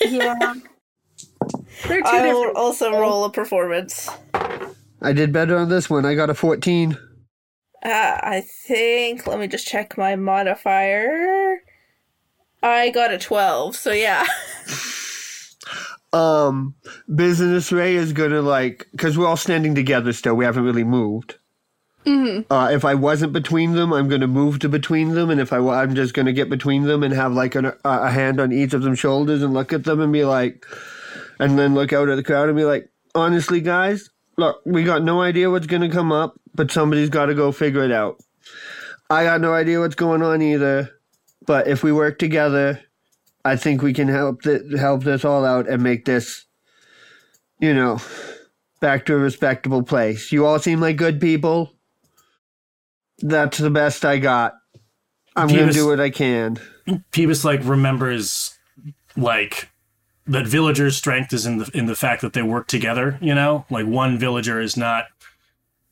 [0.00, 0.54] Yeah.
[1.88, 2.56] They're two I will different.
[2.56, 4.08] also roll a performance.
[5.00, 6.06] I did better on this one.
[6.06, 6.96] I got a 14.
[7.84, 9.26] Uh, I think.
[9.26, 11.41] Let me just check my modifier.
[12.62, 13.76] I got a twelve.
[13.76, 14.26] So yeah.
[16.12, 16.74] Um,
[17.12, 20.34] Business Ray is gonna like, because we're all standing together still.
[20.34, 21.36] We haven't really moved.
[22.04, 22.52] Mm-hmm.
[22.52, 25.58] Uh, if I wasn't between them, I'm gonna move to between them, and if I,
[25.58, 28.74] I'm just gonna get between them and have like an, a, a hand on each
[28.74, 30.66] of them shoulders and look at them and be like,
[31.38, 35.02] and then look out at the crowd and be like, honestly, guys, look, we got
[35.02, 38.20] no idea what's gonna come up, but somebody's got to go figure it out.
[39.08, 40.90] I got no idea what's going on either,
[41.46, 42.80] but if we work together,
[43.44, 46.44] I think we can help th- help this all out and make this,
[47.58, 48.00] you know,
[48.80, 50.32] back to a respectable place.
[50.32, 51.72] You all seem like good people.
[53.18, 54.54] That's the best I got.
[55.34, 56.58] I'm gonna do what I can.
[57.12, 58.58] Peebus like remembers
[59.16, 59.70] like
[60.26, 63.18] that villagers' strength is in the in the fact that they work together.
[63.20, 65.06] You know, like one villager is not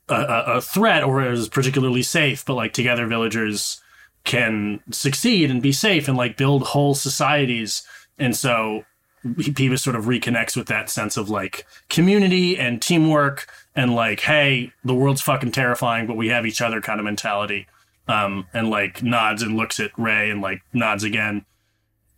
[0.09, 3.80] a, a threat or is particularly safe, but like together villagers
[4.25, 7.83] can succeed and be safe and like build whole societies.
[8.19, 8.85] And so
[9.25, 14.73] Peebus sort of reconnects with that sense of like community and teamwork and like, hey,
[14.85, 17.67] the world's fucking terrifying, but we have each other kind of mentality.
[18.09, 21.45] Um, and like nods and looks at Ray and like nods again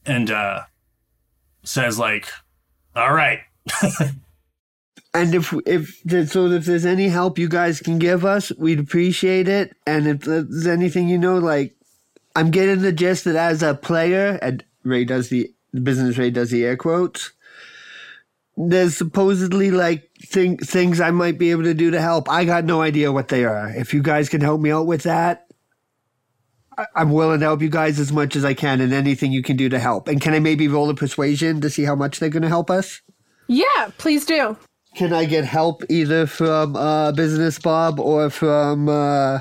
[0.06, 0.62] and uh
[1.64, 2.28] says like,
[2.96, 3.40] all right.
[5.14, 9.46] And if if so, if there's any help you guys can give us, we'd appreciate
[9.46, 9.76] it.
[9.86, 11.74] And if there's anything you know, like
[12.34, 16.50] I'm getting the gist that as a player, and Ray does the business Ray does
[16.50, 17.32] the air quotes.
[18.56, 22.28] There's supposedly like thing, things I might be able to do to help.
[22.30, 23.70] I got no idea what they are.
[23.74, 25.46] If you guys can help me out with that,
[26.76, 29.42] I- I'm willing to help you guys as much as I can, and anything you
[29.42, 30.08] can do to help.
[30.08, 32.70] And can I maybe roll a persuasion to see how much they're going to help
[32.70, 33.00] us?
[33.46, 34.56] Yeah, please do.
[34.94, 39.40] Can I get help either from uh, Business Bob or from uh,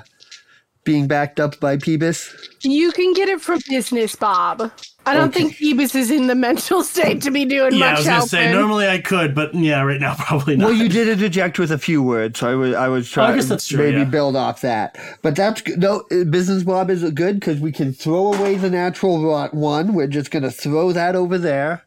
[0.83, 2.33] being backed up by Peebus?
[2.63, 4.71] You can get it from Business Bob.
[5.05, 5.49] I don't Okay.
[5.49, 8.15] think Peebus is in the mental state to be doing Yeah, much I was gonna
[8.17, 8.29] helping.
[8.29, 10.65] say normally I could, but yeah, right now probably not.
[10.65, 13.47] Well, you did interject with a few words, so I was I was trying guess
[13.47, 14.03] that's to maybe yeah.
[14.05, 14.97] build off that.
[15.23, 19.23] But that's no uh, Business Bob is good because we can throw away the natural
[19.25, 19.93] rot one.
[19.93, 21.83] We're just gonna throw that over there,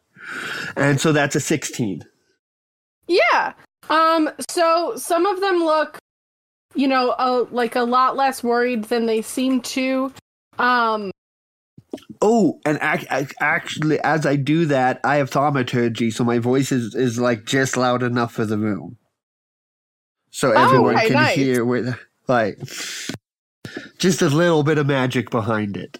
[0.75, 2.03] and so that's a sixteen.
[3.07, 3.53] Yeah.
[3.89, 4.29] Um.
[4.49, 5.97] So some of them look,
[6.75, 10.11] you know, uh, like a lot less worried than they seem to.
[10.59, 11.11] Um.
[12.21, 16.71] Oh, and ac- ac- actually, as I do that, I have thaumaturgy, so my voice
[16.71, 18.97] is, is like just loud enough for the room,
[20.31, 21.35] so everyone Oh, can nice.
[21.35, 21.95] hear with
[22.27, 22.59] like
[23.97, 25.99] just a little bit of magic behind it.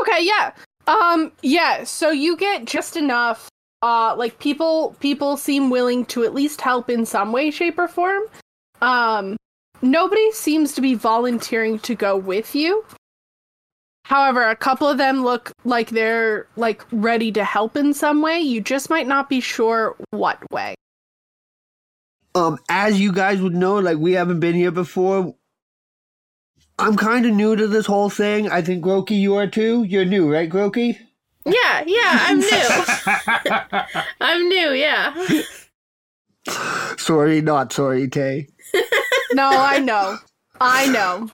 [0.00, 0.20] Okay.
[0.24, 0.52] Yeah.
[0.86, 1.32] Um.
[1.42, 1.84] Yeah.
[1.84, 3.48] So you get just enough.
[3.82, 4.14] Uh.
[4.16, 4.96] Like people.
[5.00, 8.22] People seem willing to at least help in some way, shape, or form.
[8.82, 9.36] Um.
[9.82, 12.84] Nobody seems to be volunteering to go with you.
[14.04, 18.40] However, a couple of them look like they're like ready to help in some way.
[18.40, 20.74] You just might not be sure what way.
[22.34, 25.34] Um, as you guys would know, like we haven't been here before.
[26.78, 28.48] I'm kind of new to this whole thing.
[28.48, 29.82] I think Groki, you are too.
[29.82, 30.96] You're new, right, Groki?
[31.44, 32.68] Yeah, yeah, I'm new.
[34.20, 35.42] I'm new, yeah.
[36.96, 38.48] Sorry, not sorry, Tay.
[39.32, 40.18] No, I know.
[40.60, 41.30] I know.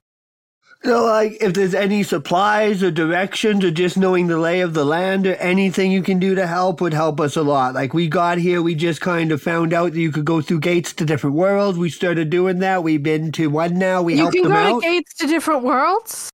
[0.83, 4.85] So, like, if there's any supplies or directions or just knowing the lay of the
[4.85, 7.73] land or anything you can do to help would help us a lot.
[7.73, 10.59] Like, we got here, we just kind of found out that you could go through
[10.59, 11.79] gates to different worlds.
[11.79, 12.83] We started doing that.
[12.83, 14.03] We've been to one now.
[14.03, 16.29] We you helped can go to gates to different worlds.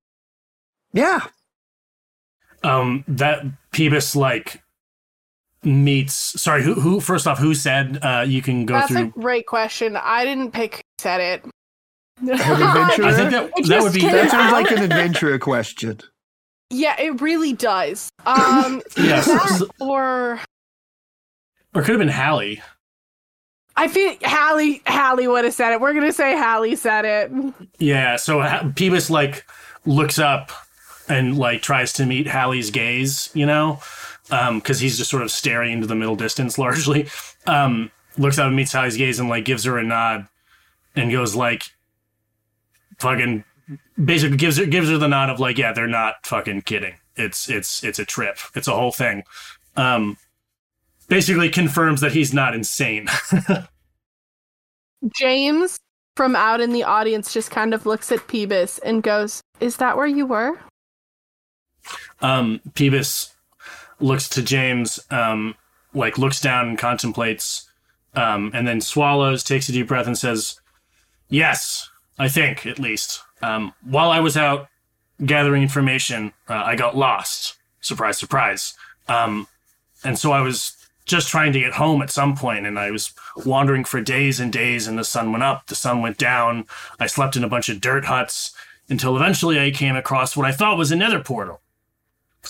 [0.91, 1.27] yeah.
[2.63, 4.60] um that Peebus like
[5.63, 9.19] meets sorry who who first off who said uh you can go through That's a
[9.19, 9.95] great question.
[9.95, 11.45] I didn't pick who said it.
[12.21, 13.05] An adventurer?
[13.05, 15.99] I think that It that would be that sounds like an adventurer question.
[16.69, 18.09] Yeah, it really does.
[18.25, 19.25] Um, Yes.
[19.25, 20.39] that or
[21.75, 22.61] Or could have been Hallie.
[23.75, 25.81] I feel Hallie Hallie would have said it.
[25.81, 27.31] We're gonna say Hallie said it.
[27.79, 29.45] Yeah, so ha- Peebus like
[29.85, 30.51] looks up
[31.07, 33.79] and like tries to meet Hallie's gaze, you know,
[34.31, 37.07] because he's just sort of staring into the middle distance largely.
[37.45, 40.27] Um, looks out and meets Hallie's gaze and like gives her a nod
[40.95, 41.63] and goes like,
[42.97, 43.43] fucking,
[44.03, 46.95] basically gives her gives her the nod of like, yeah, they're not fucking kidding.
[47.15, 48.37] It's it's it's a trip.
[48.55, 49.23] It's a whole thing.
[49.75, 50.17] Um,
[51.07, 53.07] basically confirms that he's not insane.
[55.17, 55.77] James
[56.15, 59.97] from out in the audience just kind of looks at Peebus and goes, "Is that
[59.97, 60.57] where you were?"
[62.21, 63.33] um, Peebus
[64.01, 65.55] looks to James, um,
[65.93, 67.69] like looks down and contemplates,
[68.15, 70.59] um, and then swallows, takes a deep breath, and says,
[71.29, 73.21] "Yes, I think at least.
[73.41, 74.67] Um, while I was out
[75.25, 77.55] gathering information, uh, I got lost.
[77.81, 78.73] Surprise, surprise.
[79.07, 79.47] Um,
[80.03, 83.13] and so I was just trying to get home at some point, and I was
[83.45, 84.87] wandering for days and days.
[84.87, 86.65] And the sun went up, the sun went down.
[86.99, 88.53] I slept in a bunch of dirt huts."
[88.89, 91.60] Until eventually I came across what I thought was a nether portal.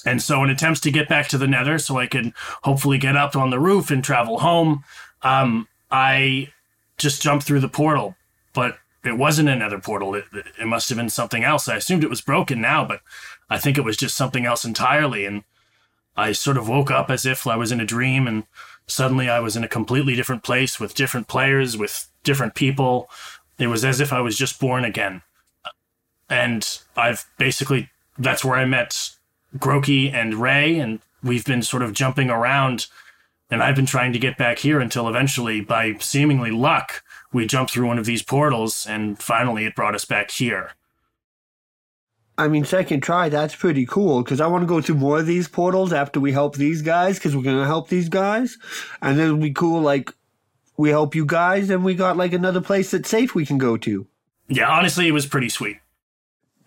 [0.06, 3.18] And so, in attempts to get back to the Nether, so I could hopefully get
[3.18, 4.84] up on the roof and travel home,
[5.22, 6.50] um, I
[6.98, 8.16] just jumped through the portal.
[8.54, 10.16] But it wasn't a Nether portal.
[10.16, 11.68] It, it must have been something else.
[11.68, 13.02] I assumed it was broken now, but
[13.50, 15.26] I think it was just something else entirely.
[15.26, 15.44] And
[16.16, 18.44] I sort of woke up as if I was in a dream, and
[18.88, 23.10] suddenly I was in a completely different place with different players, with different people.
[23.58, 25.22] It was as if I was just born again.
[26.30, 29.12] And I've basically, that's where I met
[29.58, 32.88] Groki and Ray, and we've been sort of jumping around.
[33.50, 37.74] And I've been trying to get back here until eventually, by seemingly luck, we jumped
[37.74, 40.72] through one of these portals, and finally it brought us back here.
[42.38, 45.28] I mean, second try, that's pretty cool because I want to go through more of
[45.28, 48.58] these portals after we help these guys because we're going to help these guys.
[49.02, 50.14] And then be cool, like,
[50.78, 53.78] we help you guys and we got, like, another place that's safe we can go
[53.78, 54.08] to.
[54.48, 55.78] Yeah, honestly, it was pretty sweet.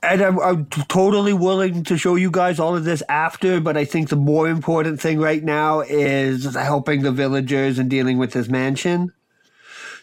[0.04, 3.86] And I'm, I'm totally willing to show you guys all of this after, but I
[3.86, 8.48] think the more important thing right now is helping the villagers and dealing with this
[8.48, 9.12] mansion.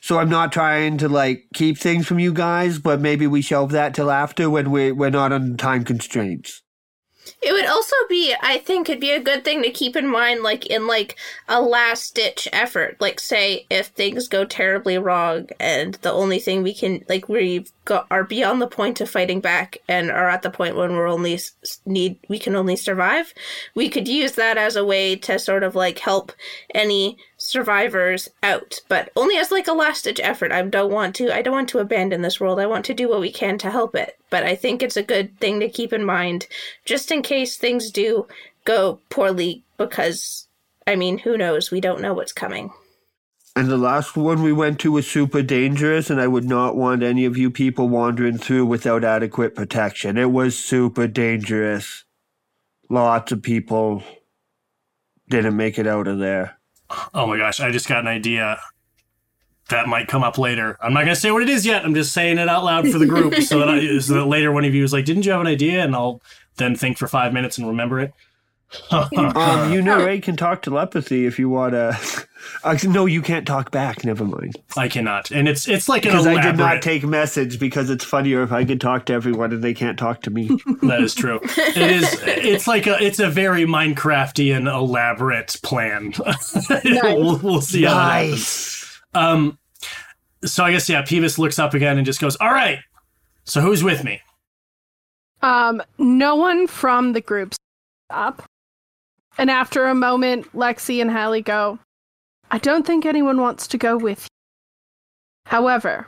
[0.01, 3.71] So I'm not trying to like keep things from you guys, but maybe we shelve
[3.71, 6.63] that till after when we we're not on time constraints.
[7.41, 10.43] It would also be, I think, it'd be a good thing to keep in mind,
[10.43, 12.97] like in like a last ditch effort.
[12.99, 17.71] Like, say if things go terribly wrong, and the only thing we can, like, we've
[17.85, 21.07] got are beyond the point of fighting back, and are at the point when we're
[21.07, 21.39] only
[21.85, 23.33] need we can only survive.
[23.75, 26.31] We could use that as a way to sort of like help
[26.73, 30.51] any survivors out, but only as like a last ditch effort.
[30.51, 31.33] I don't want to.
[31.33, 32.59] I don't want to abandon this world.
[32.59, 34.17] I want to do what we can to help it.
[34.29, 36.47] But I think it's a good thing to keep in mind,
[36.85, 38.27] just in case things do
[38.63, 39.63] go poorly.
[39.77, 40.47] Because
[40.85, 41.71] I mean, who knows?
[41.71, 42.71] We don't know what's coming.
[43.55, 47.03] And the last one we went to was super dangerous, and I would not want
[47.03, 50.17] any of you people wandering through without adequate protection.
[50.17, 52.05] It was super dangerous.
[52.89, 54.03] Lots of people
[55.29, 56.60] didn't make it out of there.
[57.13, 58.59] Oh my gosh, I just got an idea
[59.69, 60.77] that might come up later.
[60.81, 61.85] I'm not going to say what it is yet.
[61.85, 64.51] I'm just saying it out loud for the group so, that I, so that later
[64.51, 65.83] one of you is like, didn't you have an idea?
[65.83, 66.21] And I'll
[66.57, 68.13] then think for five minutes and remember it.
[68.91, 69.07] Um,
[69.73, 71.97] you know, Ray can talk telepathy if you want to.
[72.63, 74.03] Uh, no, you can't talk back.
[74.03, 74.55] Never mind.
[74.75, 75.29] I cannot.
[75.29, 76.51] And it's it's like an Because I elaborate.
[76.53, 79.75] did not take message because it's funnier if I could talk to everyone and they
[79.75, 80.47] can't talk to me.
[80.81, 81.39] that is true.
[81.43, 82.19] It is.
[82.25, 82.99] It's like a.
[82.99, 86.13] It's a very Minecraftian elaborate plan.
[86.83, 88.99] we'll, we'll see how nice.
[89.13, 89.59] Um.
[90.43, 91.03] So I guess yeah.
[91.03, 92.79] Peebus looks up again and just goes, "All right.
[93.43, 94.19] So who's with me?"
[95.43, 97.57] Um, no one from the group's
[98.09, 98.43] up.
[99.37, 101.79] And after a moment, Lexi and Hallie go,
[102.51, 104.27] I don't think anyone wants to go with you.
[105.45, 106.07] However,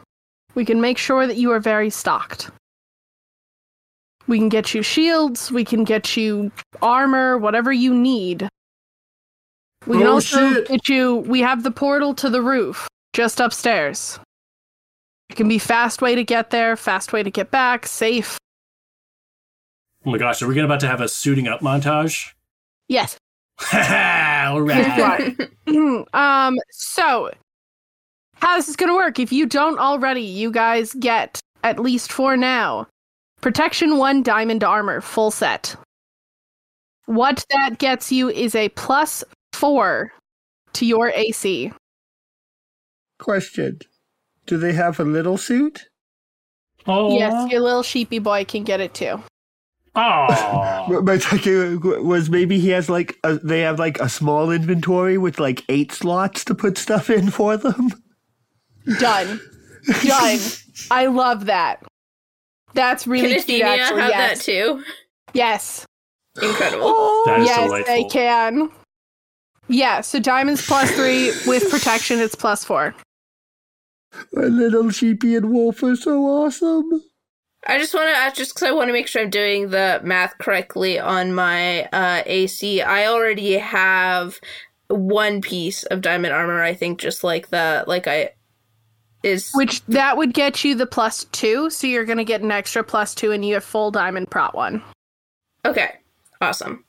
[0.55, 2.49] we can make sure that you are very stocked.
[4.27, 8.47] We can get you shields, we can get you armor, whatever you need.
[9.85, 10.67] We can Oh, also shit.
[10.67, 14.19] get you, we have the portal to the roof just upstairs.
[15.29, 18.37] It can be fast way to get there, fast way to get back, safe.
[20.05, 22.31] Oh my gosh, are we gonna about to have a suiting up montage?
[22.87, 23.17] Yes.
[23.73, 25.37] All Here's right.
[25.65, 26.03] why.
[26.47, 27.31] um, so
[28.35, 29.19] how this is gonna work?
[29.19, 32.87] If you don't already, you guys get at least for now
[33.41, 35.75] protection one diamond armor full set.
[37.05, 39.23] What that gets you is a plus
[39.53, 40.11] four
[40.73, 41.71] to your AC.
[43.19, 43.79] Question:
[44.45, 45.87] Do they have a little suit?
[46.85, 49.23] Oh, Yes, your little sheepy boy can get it too.
[49.95, 55.17] Oh, My thinking was maybe he has like a, they have like a small inventory
[55.17, 57.89] with like eight slots to put stuff in for them.
[58.99, 59.39] Done.
[60.03, 60.39] Done.
[60.89, 61.83] I love that.
[62.73, 63.61] That's really Can cute.
[63.63, 64.37] Athenia Actually, have yes.
[64.39, 64.83] that too?
[65.33, 65.85] Yes.
[66.41, 66.85] Incredible.
[66.87, 67.93] Oh, That is yes, delightful.
[67.93, 68.69] they can.
[69.67, 72.95] Yeah, so diamonds plus three with protection, it's plus four.
[74.33, 77.01] my little sheepy and wolf are so awesome.
[77.65, 80.01] I just want to ask, just because I want to make sure I'm doing the
[80.03, 82.81] math correctly on my uh, AC.
[82.81, 84.39] I already have
[84.89, 86.61] one piece of diamond armor.
[86.61, 88.31] I think just like the like I
[89.23, 92.83] is Which that would get you the plus two, so you're gonna get an extra
[92.83, 94.83] plus two, and you have full diamond prot one.
[95.65, 95.95] okay.
[96.41, 96.83] Awesome.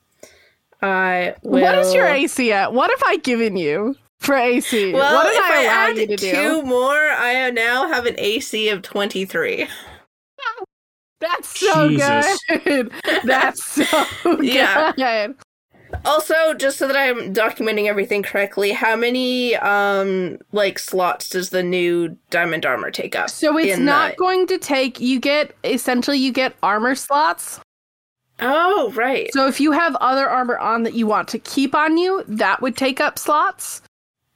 [0.83, 1.63] I will.
[1.63, 2.73] What is your AC at?
[2.73, 4.93] What have I given you for AC?
[4.93, 6.63] Well, what did if I I, add two do?
[6.63, 9.69] more, I now have an AC of twenty three.
[11.25, 12.41] That's so Jesus.
[12.65, 12.93] good.
[13.25, 14.45] That's so good.
[14.45, 15.29] Yeah.
[16.05, 21.63] Also, just so that I'm documenting everything correctly, how many um like slots does the
[21.63, 23.31] new diamond armor take up?
[23.31, 25.01] So it's not the- going to take.
[25.01, 27.61] You get essentially you get armor slots.
[28.41, 29.33] Oh, right.
[29.33, 32.61] So if you have other armor on that you want to keep on you, that
[32.61, 33.81] would take up slots.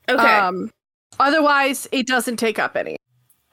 [0.08, 0.22] Okay.
[0.22, 0.70] Um,
[1.18, 2.96] otherwise, it doesn't take up any.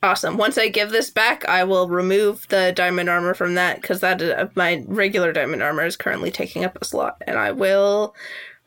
[0.05, 0.37] Awesome.
[0.37, 4.21] Once I give this back, I will remove the diamond armor from that because that
[4.21, 8.13] uh, my regular diamond armor is currently taking up a slot, and I will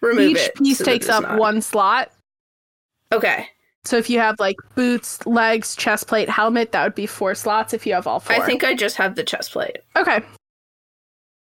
[0.00, 0.54] remove Each it.
[0.56, 2.10] piece so takes up not- one slot.
[3.12, 3.46] Okay.
[3.84, 7.72] So if you have like boots, legs, chest plate, helmet, that would be four slots
[7.72, 8.34] if you have all four.
[8.34, 9.78] I think I just have the chest plate.
[9.94, 10.20] Okay.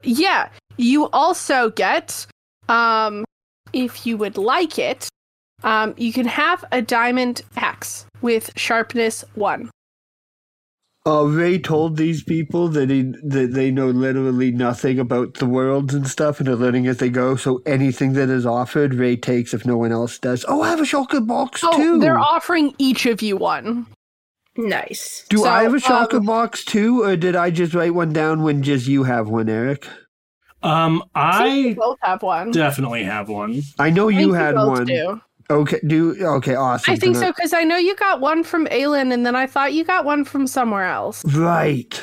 [0.04, 2.24] Yeah, you also get,
[2.68, 3.24] um,
[3.72, 5.08] if you would like it,
[5.64, 9.70] um, you can have a diamond axe with sharpness one.
[11.04, 15.94] Uh, Ray told these people that he that they know literally nothing about the worlds
[15.94, 17.34] and stuff, and are learning as they go.
[17.34, 20.44] So anything that is offered, Ray takes if no one else does.
[20.46, 21.98] Oh, I have a chocolate box Oh, too.
[21.98, 23.86] they're offering each of you one.
[24.56, 25.24] Nice.
[25.28, 28.12] Do So, I have a chocolate um, box too, or did I just write one
[28.12, 29.88] down when just you have one, Eric?
[30.62, 32.52] um, So I both have one.
[32.52, 33.62] definitely have one.
[33.80, 34.86] I know I you think had both one.
[34.86, 35.20] do.
[35.50, 36.92] Okay, do okay, awesome.
[36.92, 39.72] I think so because I know you got one from Aelin, and then I thought
[39.72, 41.24] you got one from somewhere else.
[41.34, 42.02] Right.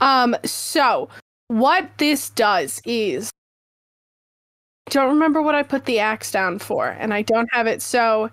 [0.00, 1.08] Um, so
[1.48, 3.30] what this does is
[4.90, 7.82] don't remember what I put the axe down for, and I don't have it.
[7.82, 8.30] So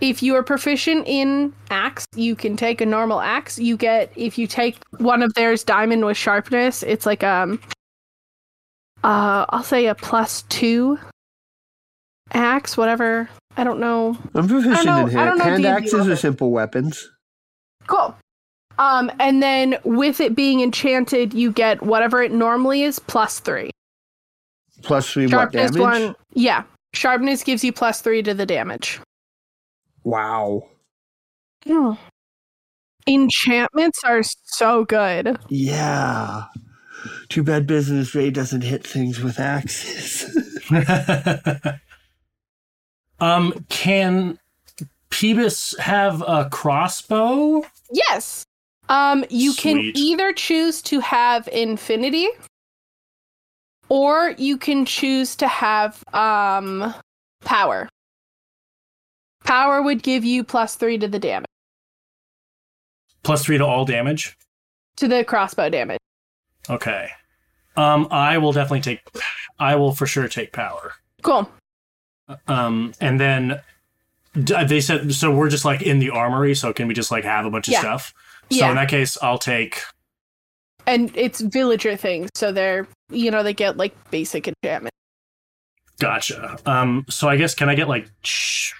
[0.00, 3.58] if you are proficient in axe, you can take a normal axe.
[3.58, 7.60] You get if you take one of theirs diamond with sharpness, it's like um
[9.04, 10.98] uh I'll say a plus two
[12.32, 13.28] axe, whatever.
[13.56, 14.16] I don't know.
[14.34, 17.10] I'm proficient know- in I don't hand, know hand D&D axes are simple weapons.
[17.86, 18.16] Cool.
[18.78, 23.70] Um, and then with it being enchanted, you get whatever it normally is plus three.
[24.82, 25.78] Plus three what damage?
[25.78, 26.16] one.
[26.32, 26.64] Yeah.
[26.94, 28.98] Sharpness gives you plus three to the damage.
[30.04, 30.68] Wow.
[31.66, 31.92] Hmm.
[33.06, 35.38] Enchantments are so good.
[35.48, 36.44] Yeah.
[37.28, 40.24] Too bad Business Ray doesn't hit things with axes.
[43.22, 44.38] um, can
[45.10, 47.62] Peebus have a crossbow?
[47.90, 48.44] Yes.
[48.88, 52.26] Um, you can either choose to have infinity,
[53.88, 56.92] or you can choose to have um
[57.44, 57.88] power.
[59.44, 61.46] Power would give you plus three to the damage
[63.22, 64.36] Plus three to all damage.
[64.96, 65.98] to the crossbow damage.
[66.70, 67.08] Okay.
[67.76, 69.00] Um, I will definitely take.
[69.58, 70.94] I will for sure take power.
[71.22, 71.48] Cool.
[72.46, 73.60] Um, and then
[74.34, 75.30] they said so.
[75.30, 77.72] We're just like in the armory, so can we just like have a bunch of
[77.72, 77.80] Yeah.
[77.80, 78.14] stuff?
[78.50, 78.70] So Yeah.
[78.70, 79.80] in that case, I'll take.
[80.86, 84.92] and it's villager things, so they're you know they get like basic enchantment.
[86.00, 86.58] Gotcha.
[86.66, 88.08] Um, so I guess can I get like?
[88.24, 88.72] sh-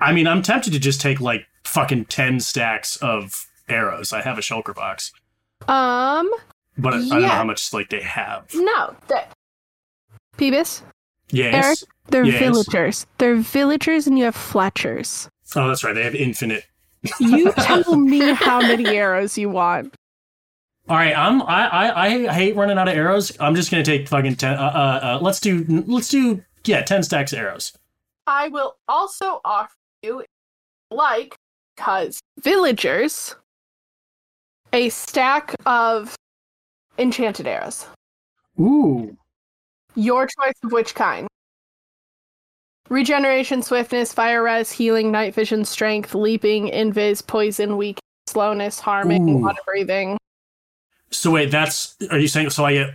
[0.00, 4.12] I mean, I'm tempted to just take like fucking ten stacks of arrows.
[4.12, 5.12] I have a shulker box,
[5.68, 6.30] Um,
[6.78, 8.46] but I, I don't know how much like they have.
[8.54, 9.32] no, that
[10.38, 10.80] Peebus,
[11.30, 11.64] Yes.
[11.64, 11.78] Eric?
[12.08, 12.38] They're Yes.
[12.38, 13.06] villagers.
[13.18, 15.28] They're villagers, and you have fletchers.
[15.54, 15.94] Oh, that's right.
[15.94, 16.64] They have infinite.
[17.20, 19.94] You tell me how many arrows you want.
[20.88, 21.16] All right.
[21.16, 21.42] I'm.
[21.42, 21.68] I.
[21.68, 22.28] I.
[22.28, 23.36] I hate running out of arrows.
[23.38, 24.54] I'm just gonna take fucking ten.
[24.54, 24.62] Uh.
[24.62, 25.00] Uh.
[25.02, 25.64] uh let's do.
[25.86, 26.42] Let's do.
[26.64, 27.72] Yeah, ten stacks of arrows.
[28.26, 30.24] I will also offer you,
[30.90, 31.36] like,
[31.76, 33.36] because villagers,
[34.72, 36.16] a stack of
[36.98, 37.86] enchanted arrows.
[38.58, 39.16] Ooh.
[39.94, 41.28] Your choice of which kind.
[42.88, 49.36] Regeneration, swiftness, fire res, healing, night vision, strength, leaping, invis, poison, weak, slowness, harming, Ooh.
[49.38, 50.16] water breathing.
[51.10, 52.50] So wait, that's are you saying?
[52.50, 52.90] So I get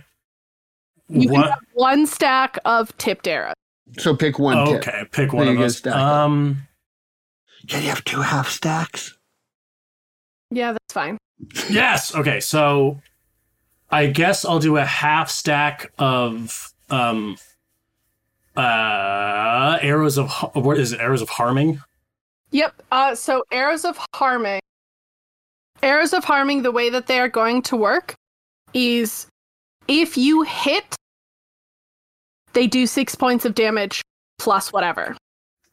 [1.08, 1.50] You can what?
[1.50, 3.54] have one stack of tipped arrows.
[3.98, 4.76] So pick one tip.
[4.88, 5.76] okay, pick one Then of you get those.
[5.78, 6.02] stacked up.
[6.02, 6.68] Um,
[7.68, 9.16] Can you have two half stacks?
[10.50, 11.18] Yeah, that's fine.
[11.70, 12.14] yes.
[12.14, 13.00] Okay, so
[13.90, 17.36] I guess I'll do a half stack of um
[18.56, 21.00] uh arrows of what is it?
[21.00, 21.80] Arrows of harming.
[22.50, 22.82] Yep.
[22.92, 24.60] Uh, so arrows of harming.
[25.82, 28.14] Arrows of harming, the way that they are going to work
[28.74, 29.26] is
[29.88, 30.94] if you hit,
[32.52, 34.02] they do six points of damage
[34.38, 35.16] plus whatever.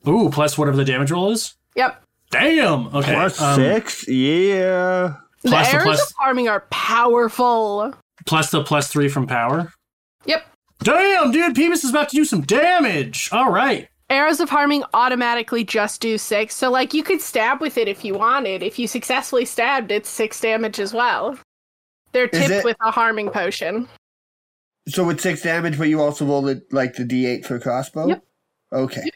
[0.08, 1.54] Ooh, plus whatever the damage roll is.
[1.76, 2.02] Yep.
[2.32, 2.88] Damn.
[2.96, 3.14] Okay.
[3.14, 4.08] Plus um, six?
[4.08, 5.16] Yeah.
[5.46, 7.94] Plus the the arrows plus- of harming are powerful.
[8.26, 9.72] Plus the plus three from power.
[10.26, 10.46] Yep.
[10.82, 13.30] Damn, dude, Peebus is about to do some damage.
[13.32, 13.90] All right.
[14.10, 16.56] Arrows of harming automatically just do six.
[16.56, 18.64] So, like, you could stab with it if you wanted.
[18.64, 21.38] If you successfully stabbed, it's six damage as well.
[22.12, 23.88] They're Is tipped it- with a harming potion.
[24.88, 28.08] So with six damage, but you also roll it like the D8 for crossbow?
[28.08, 28.24] Yep.
[28.74, 29.12] Okay.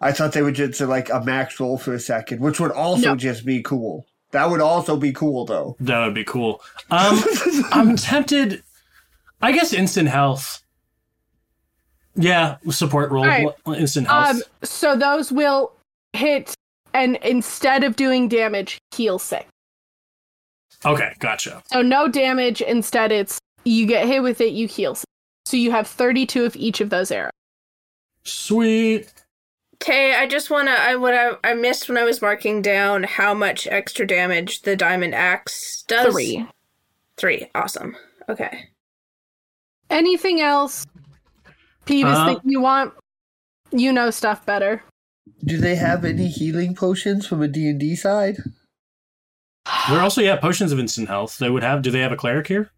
[0.00, 2.70] I thought they would just do, like a max roll for a second, which would
[2.70, 3.16] also No.
[3.16, 4.06] just be cool.
[4.30, 5.76] That would also be cool though.
[5.80, 6.62] That would be cool.
[6.92, 7.20] Um,
[7.72, 8.62] I'm tempted.
[9.42, 10.62] I guess instant health.
[12.14, 13.24] Yeah, support roll.
[13.24, 13.48] Alright.
[13.66, 14.36] Instant health.
[14.36, 15.72] Um, so those will
[16.12, 16.54] hit,
[16.92, 19.46] and instead of doing damage, heal six.
[20.84, 21.62] okay, gotcha.
[21.72, 22.60] So no damage.
[22.62, 24.94] Instead, it's you get hit with it, you heal.
[24.94, 25.04] six.
[25.46, 27.30] So you have thirty-two of each of those arrows.
[28.24, 29.12] Sweet.
[29.78, 33.32] Tay, I just wanna I what I, I missed when I was marking down how
[33.32, 36.12] much extra damage the diamond axe does.
[36.12, 36.46] Three.
[37.16, 37.48] Three.
[37.54, 37.96] Awesome.
[38.28, 38.68] Okay.
[39.88, 40.86] Anything else?
[41.90, 42.94] Peebus Uh, that you want?
[43.72, 44.82] You know stuff better.
[45.44, 48.36] Do they have any healing potions from a D&D side?
[49.90, 51.38] We're also yeah potions of instant health.
[51.38, 51.82] They would have.
[51.82, 52.70] Do they have a cleric here?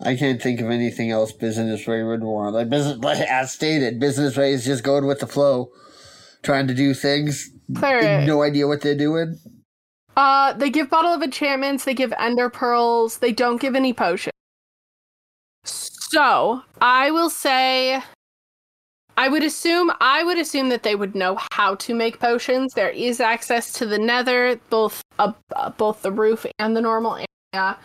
[0.00, 2.54] I can't think of anything else Business Ray would want.
[2.54, 5.70] Like business, but as stated, Business Ray is just going with the flow,
[6.42, 8.26] trying to do things, Cleric.
[8.26, 9.38] no idea what they're doing.
[10.16, 11.84] Uh, they give bottle of enchantments.
[11.84, 13.18] They give ender pearls.
[13.18, 14.32] They don't give any potions.
[16.16, 18.00] So I will say,
[19.18, 22.72] I would assume I would assume that they would know how to make potions.
[22.72, 27.22] There is access to the Nether, both uh, uh, both the roof and the normal
[27.52, 27.76] area.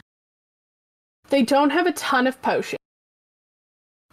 [1.27, 2.79] They don't have a ton of potions,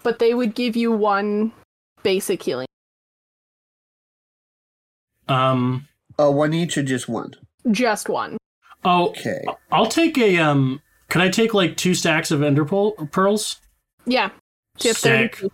[0.02, 1.52] but they would give you one
[2.02, 2.66] basic healing.
[5.28, 5.86] Um.
[6.18, 7.34] Uh, one each or just one?
[7.70, 8.36] Just one.
[8.84, 9.44] Oh, Okay.
[9.70, 10.82] I'll take a um.
[11.08, 13.60] Can I take like two stacks of ender pearl- pearls?
[14.08, 14.30] Yeah.
[14.78, 15.36] So you Sick.
[15.36, 15.52] 32.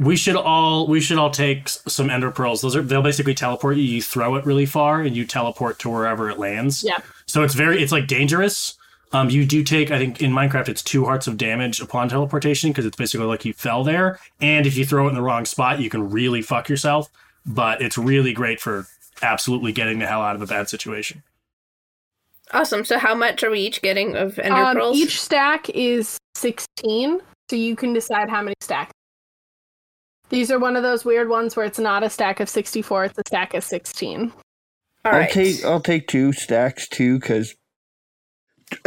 [0.00, 2.60] We should all we should all take some ender pearls.
[2.62, 3.84] Those are they'll basically teleport you.
[3.84, 6.82] You throw it really far and you teleport to wherever it lands.
[6.82, 6.98] Yeah.
[7.26, 8.74] So it's very it's like dangerous.
[9.12, 12.70] Um, you do take I think in Minecraft it's two hearts of damage upon teleportation
[12.70, 14.18] because it's basically like you fell there.
[14.40, 17.08] And if you throw it in the wrong spot, you can really fuck yourself.
[17.46, 18.88] But it's really great for
[19.22, 21.22] absolutely getting the hell out of a bad situation.
[22.52, 22.84] Awesome.
[22.84, 24.96] So how much are we each getting of ender Um, pearls?
[24.96, 27.20] each stack is 16,
[27.50, 28.92] so you can decide how many stacks.
[30.30, 33.18] These are one of those weird ones where it's not a stack of 64, it's
[33.18, 34.32] a stack of 16.
[35.04, 37.54] All I'll take I'll take two stacks too, because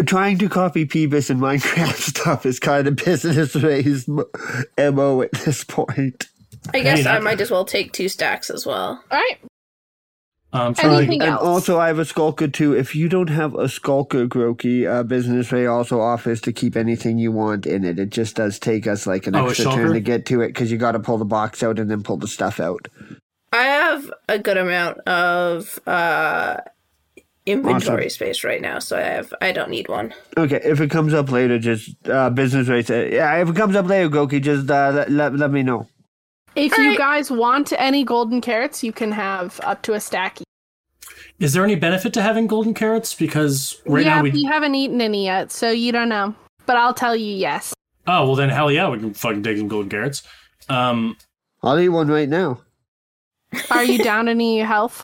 [0.05, 4.25] trying to copy Peebus and Minecraft stuff is kind of Business Ray's m-
[4.95, 6.27] mo at this point.
[6.73, 9.03] I guess Hey, I might as well take two stacks as well.
[9.11, 9.37] All right.
[10.53, 11.41] Um, Any- trying- Anything and else?
[11.43, 12.73] also, I have a Shulker too.
[12.73, 17.17] If you don't have a Shulker, Groki, uh, Business Ray also offers to keep anything
[17.17, 17.99] you want in it.
[17.99, 20.71] It just does take us like an Oh, extra turn to get to it because
[20.71, 22.87] you got to pull the box out and then pull the stuff out.
[23.51, 26.57] I have a good amount of uh
[27.45, 28.09] inventory Awesome.
[28.09, 30.13] space right now, so I have I don't need one.
[30.37, 33.35] Okay, if it comes up later, just uh, Business Ray say, yeah.
[33.37, 35.87] If it comes up later, Groki, just uh, let, let let me know.
[36.57, 36.97] If All you right.
[36.97, 40.39] guys want any golden carrots, you can have up to a stack.
[41.39, 43.13] is there any benefit to having golden carrots?
[43.13, 46.33] Because right yeah, now we you haven't eaten any yet, so you don't know.
[46.65, 47.75] But I'll tell you yes.
[48.07, 50.23] oh well then hell yeah we can fucking take some golden carrots.
[50.67, 51.15] Um,
[51.61, 52.61] I'll eat one right now.
[53.69, 55.03] Are you down any health?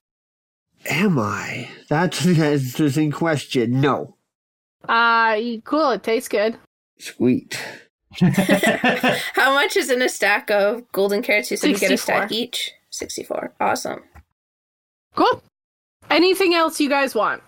[0.87, 1.69] Am I?
[1.87, 3.79] That's an interesting question.
[3.79, 4.17] No.
[4.89, 5.91] Uh, cool.
[5.91, 6.57] It tastes good.
[6.97, 7.57] Sweet.
[9.33, 11.49] How much is in a stack of golden carrots?
[11.51, 12.71] You said we get a stack each.
[12.89, 13.53] Sixty-four.
[13.59, 14.03] Awesome.
[15.15, 15.41] Cool.
[16.09, 17.41] Anything else you guys want?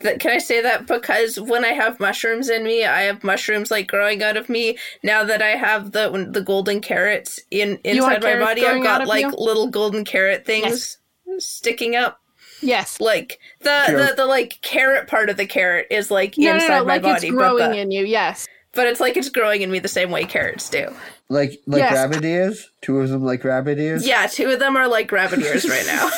[0.00, 3.70] Th- Can I say that because when I have mushrooms in me, I have mushrooms
[3.70, 4.78] like growing out of me.
[5.02, 9.22] Now that I have the the golden carrots in inside my body, I've got like
[9.22, 9.30] you?
[9.36, 10.98] little golden carrot things
[11.38, 12.20] sticking up.
[12.60, 13.00] Yes.
[13.00, 13.98] Like the, Sure.
[14.06, 16.92] the the like carrot part of the carrot is like No, no, inside no, my
[16.94, 18.04] like body, it's growing the, in you.
[18.04, 18.46] Yes.
[18.74, 20.88] But it's like it's growing in me the same way carrots do.
[21.28, 21.92] Like like Yes.
[21.94, 22.70] rabbit ears.
[22.82, 24.06] Two of them like rabbit ears.
[24.06, 26.10] Yeah, two of them are like rabbit ears right now.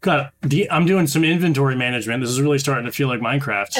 [0.00, 0.30] God,
[0.70, 2.22] I'm doing some inventory management.
[2.22, 3.78] This is really starting to feel like Minecraft.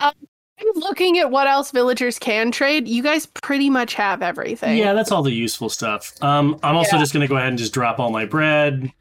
[0.00, 0.12] I'm
[0.76, 4.78] Looking at what else villagers can trade, you guys pretty much have everything.
[4.78, 6.12] Yeah, that's all the useful stuff.
[6.22, 7.02] Um, I'm also Yeah.
[7.02, 8.92] just gonna go ahead and just drop all my bread,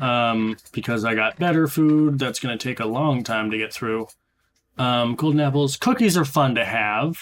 [0.00, 2.18] um, because I got better food.
[2.18, 4.08] That's gonna take a long time to get through.
[4.78, 7.16] Um, golden apples, cookies are fun to have.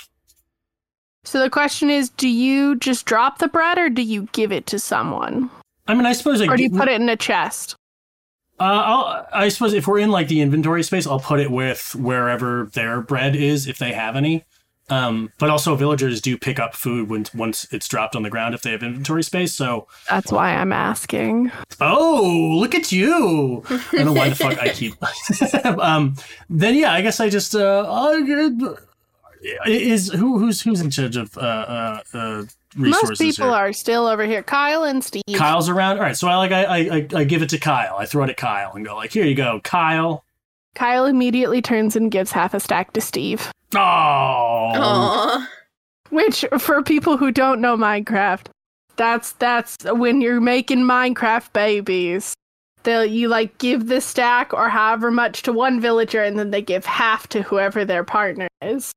[1.25, 4.67] So the question is, do you just drop the bread or do you give it
[4.67, 5.51] to someone?
[5.89, 7.75] I mean, I suppose I Or do you put it in a chest?
[8.59, 11.95] Uh, I'll, I suppose if we're in like the inventory space, I'll put it with
[11.95, 14.45] wherever their bread is, if they have any.
[14.89, 18.55] Um, but also villagers do pick up food when once it's dropped on the ground
[18.55, 19.53] if they have inventory space.
[19.53, 21.51] So, That's why I'm asking.
[21.81, 23.65] oh, look at you!
[23.69, 24.95] I don't know why the fuck I keep.
[25.81, 26.15] um,
[26.49, 28.77] then yeah, I guess I just uh, uh,
[29.67, 32.43] is who who's who's in charge of uh, uh, uh
[32.77, 33.55] resources Most people here?
[33.57, 34.43] are still over here.
[34.43, 35.23] Kyle and Steve.
[35.35, 35.97] Kyle's around.
[35.99, 37.97] All right, so I like I, I I- I give it to Kyle.
[37.99, 40.25] I throw it at Kyle and go like, here you go, Kyle.
[40.77, 43.51] Kyle immediately turns and gives half a stack to Steve.
[43.75, 43.79] Oh,
[44.75, 45.47] Aww.
[46.11, 48.47] Which, for people who don't know Minecraft,
[48.97, 52.35] that's that's when you're making Minecraft babies.
[52.85, 56.63] They'll you like give the stack or however much to one villager, and then they
[56.63, 58.93] give half to whoever their partner is.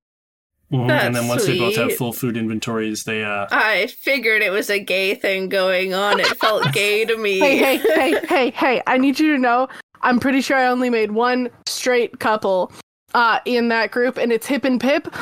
[0.72, 4.44] Mhm, That's and then once they both have full food inventories, they uh I figured
[4.44, 6.20] it was a gay thing going on.
[6.20, 7.40] It felt gay to me.
[7.40, 8.82] Hey, hey, hey, hey, hey!
[8.86, 9.68] I need you to know,
[10.02, 12.72] I'm pretty sure I only made one straight couple,
[13.14, 15.14] uh, in that group, and it's Hip and Pip,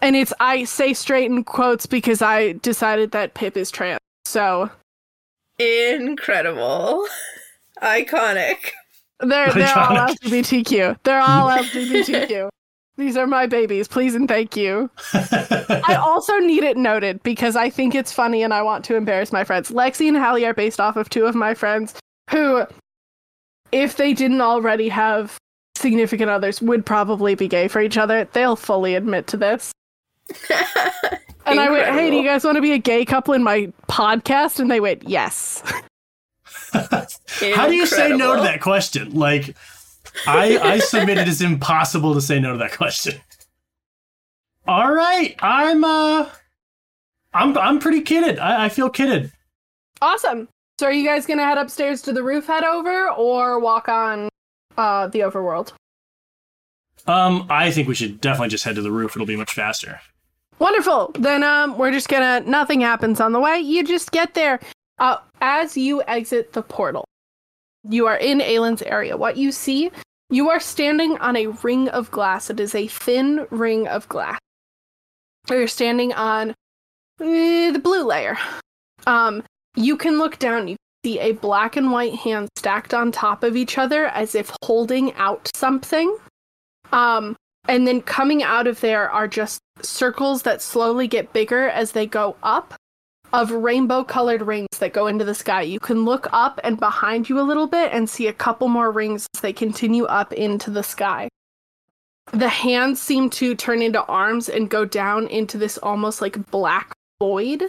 [0.00, 4.00] and it's I say straight in quotes because I decided that Pip is trans.
[4.24, 4.70] So
[5.58, 7.06] Incredible.
[7.82, 8.70] Iconic.
[9.20, 10.16] They're they're all Iconic.
[10.24, 10.98] LGBTQ.
[11.04, 12.48] They're all LGBTQ.
[12.98, 13.88] These are my babies.
[13.88, 14.90] Please and thank you.
[15.14, 19.32] I also need it noted because I think it's funny and I want to embarrass
[19.32, 19.70] my friends.
[19.70, 21.94] Lexi and Hallie are based off of two of my friends
[22.28, 22.66] who,
[23.72, 25.36] if they didn't already have
[25.76, 28.28] significant others, would probably be gay for each other.
[28.32, 29.72] They'll fully admit to this.
[31.44, 33.72] And I went, hey, do you guys want to be a gay couple in my
[33.88, 34.60] podcast?
[34.60, 35.62] And they went, yes.
[36.72, 39.12] How do you say no to that question?
[39.12, 39.56] Like
[40.26, 43.20] I I submitted it's impossible to say no to that question.
[44.66, 46.28] All right, I'm uh
[47.34, 48.38] I'm I'm pretty kitted.
[48.38, 49.32] I, I feel kitted.
[50.00, 50.48] Awesome.
[50.82, 53.88] So are you guys going to head upstairs to the roof, head over, or walk
[53.88, 54.28] on
[54.76, 55.74] uh, the overworld?
[57.06, 59.14] Um, I think we should definitely just head to the roof.
[59.14, 60.00] It'll be much faster.
[60.58, 61.12] Wonderful.
[61.16, 63.60] Then um we're just gonna nothing happens on the way.
[63.60, 64.58] You just get there.
[64.98, 67.04] Uh as you exit the portal.
[67.88, 69.16] You are in Aelin's area.
[69.16, 69.92] What you see,
[70.30, 72.50] you are standing on a ring of glass.
[72.50, 74.40] It is a thin ring of glass.
[75.48, 76.50] You're standing on
[77.20, 78.36] eh, the blue layer.
[79.06, 79.44] Um
[79.76, 83.56] you can look down, you see a black and white hand stacked on top of
[83.56, 86.16] each other as if holding out something.
[86.92, 87.36] Um
[87.68, 92.06] and then coming out of there are just circles that slowly get bigger as they
[92.06, 92.74] go up
[93.32, 95.62] of rainbow colored rings that go into the sky.
[95.62, 98.90] You can look up and behind you a little bit and see a couple more
[98.90, 101.28] rings as they continue up into the sky.
[102.32, 106.92] The hands seem to turn into arms and go down into this almost like black
[107.20, 107.64] void.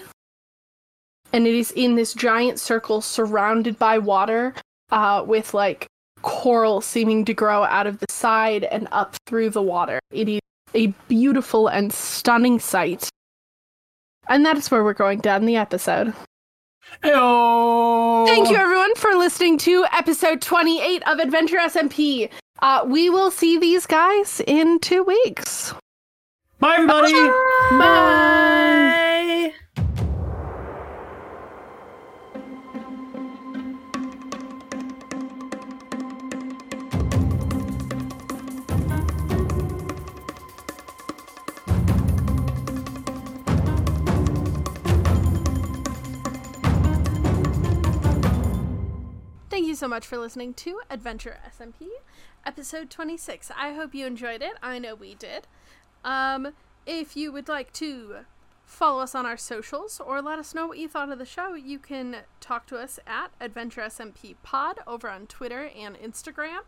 [1.33, 4.53] And it is in this giant circle surrounded by water
[4.91, 5.87] uh, with like
[6.21, 9.99] coral seeming to grow out of the side and up through the water.
[10.11, 10.39] It is
[10.73, 13.09] a beautiful and stunning sight.
[14.29, 16.13] And that is where we're going down the episode.
[17.03, 18.25] Heyo!
[18.25, 22.29] Thank you, everyone, for listening to episode 28 of Adventure SMP.
[22.59, 25.73] Uh, we will see these guys in two weeks.
[26.59, 27.13] Bye, everybody.
[27.71, 29.32] Bye.
[49.53, 51.85] Thank you so much for listening to Adventure SMP,
[52.43, 53.51] episode 26.
[53.55, 54.53] I hope you enjoyed it.
[54.63, 55.45] I know we did.
[56.03, 56.53] Um,
[56.87, 58.25] if you would like to
[58.65, 61.53] follow us on our socials or let us know what you thought of the show,
[61.53, 66.61] you can talk to us at Adventure SMP Pod over on Twitter and Instagram.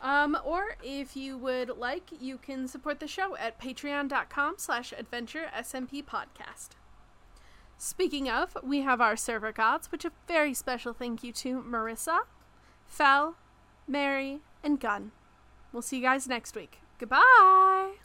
[0.00, 5.50] Um, or if you would like, you can support the show at patreon.com slash adventure
[5.54, 6.68] SMP podcast.
[7.78, 12.20] Speaking of, we have our server gods, which a very special thank you to Marissa,
[12.86, 13.36] Fel,
[13.86, 15.12] Mary, and Gun.
[15.72, 16.80] We'll see you guys next week.
[16.98, 17.96] Goodbye!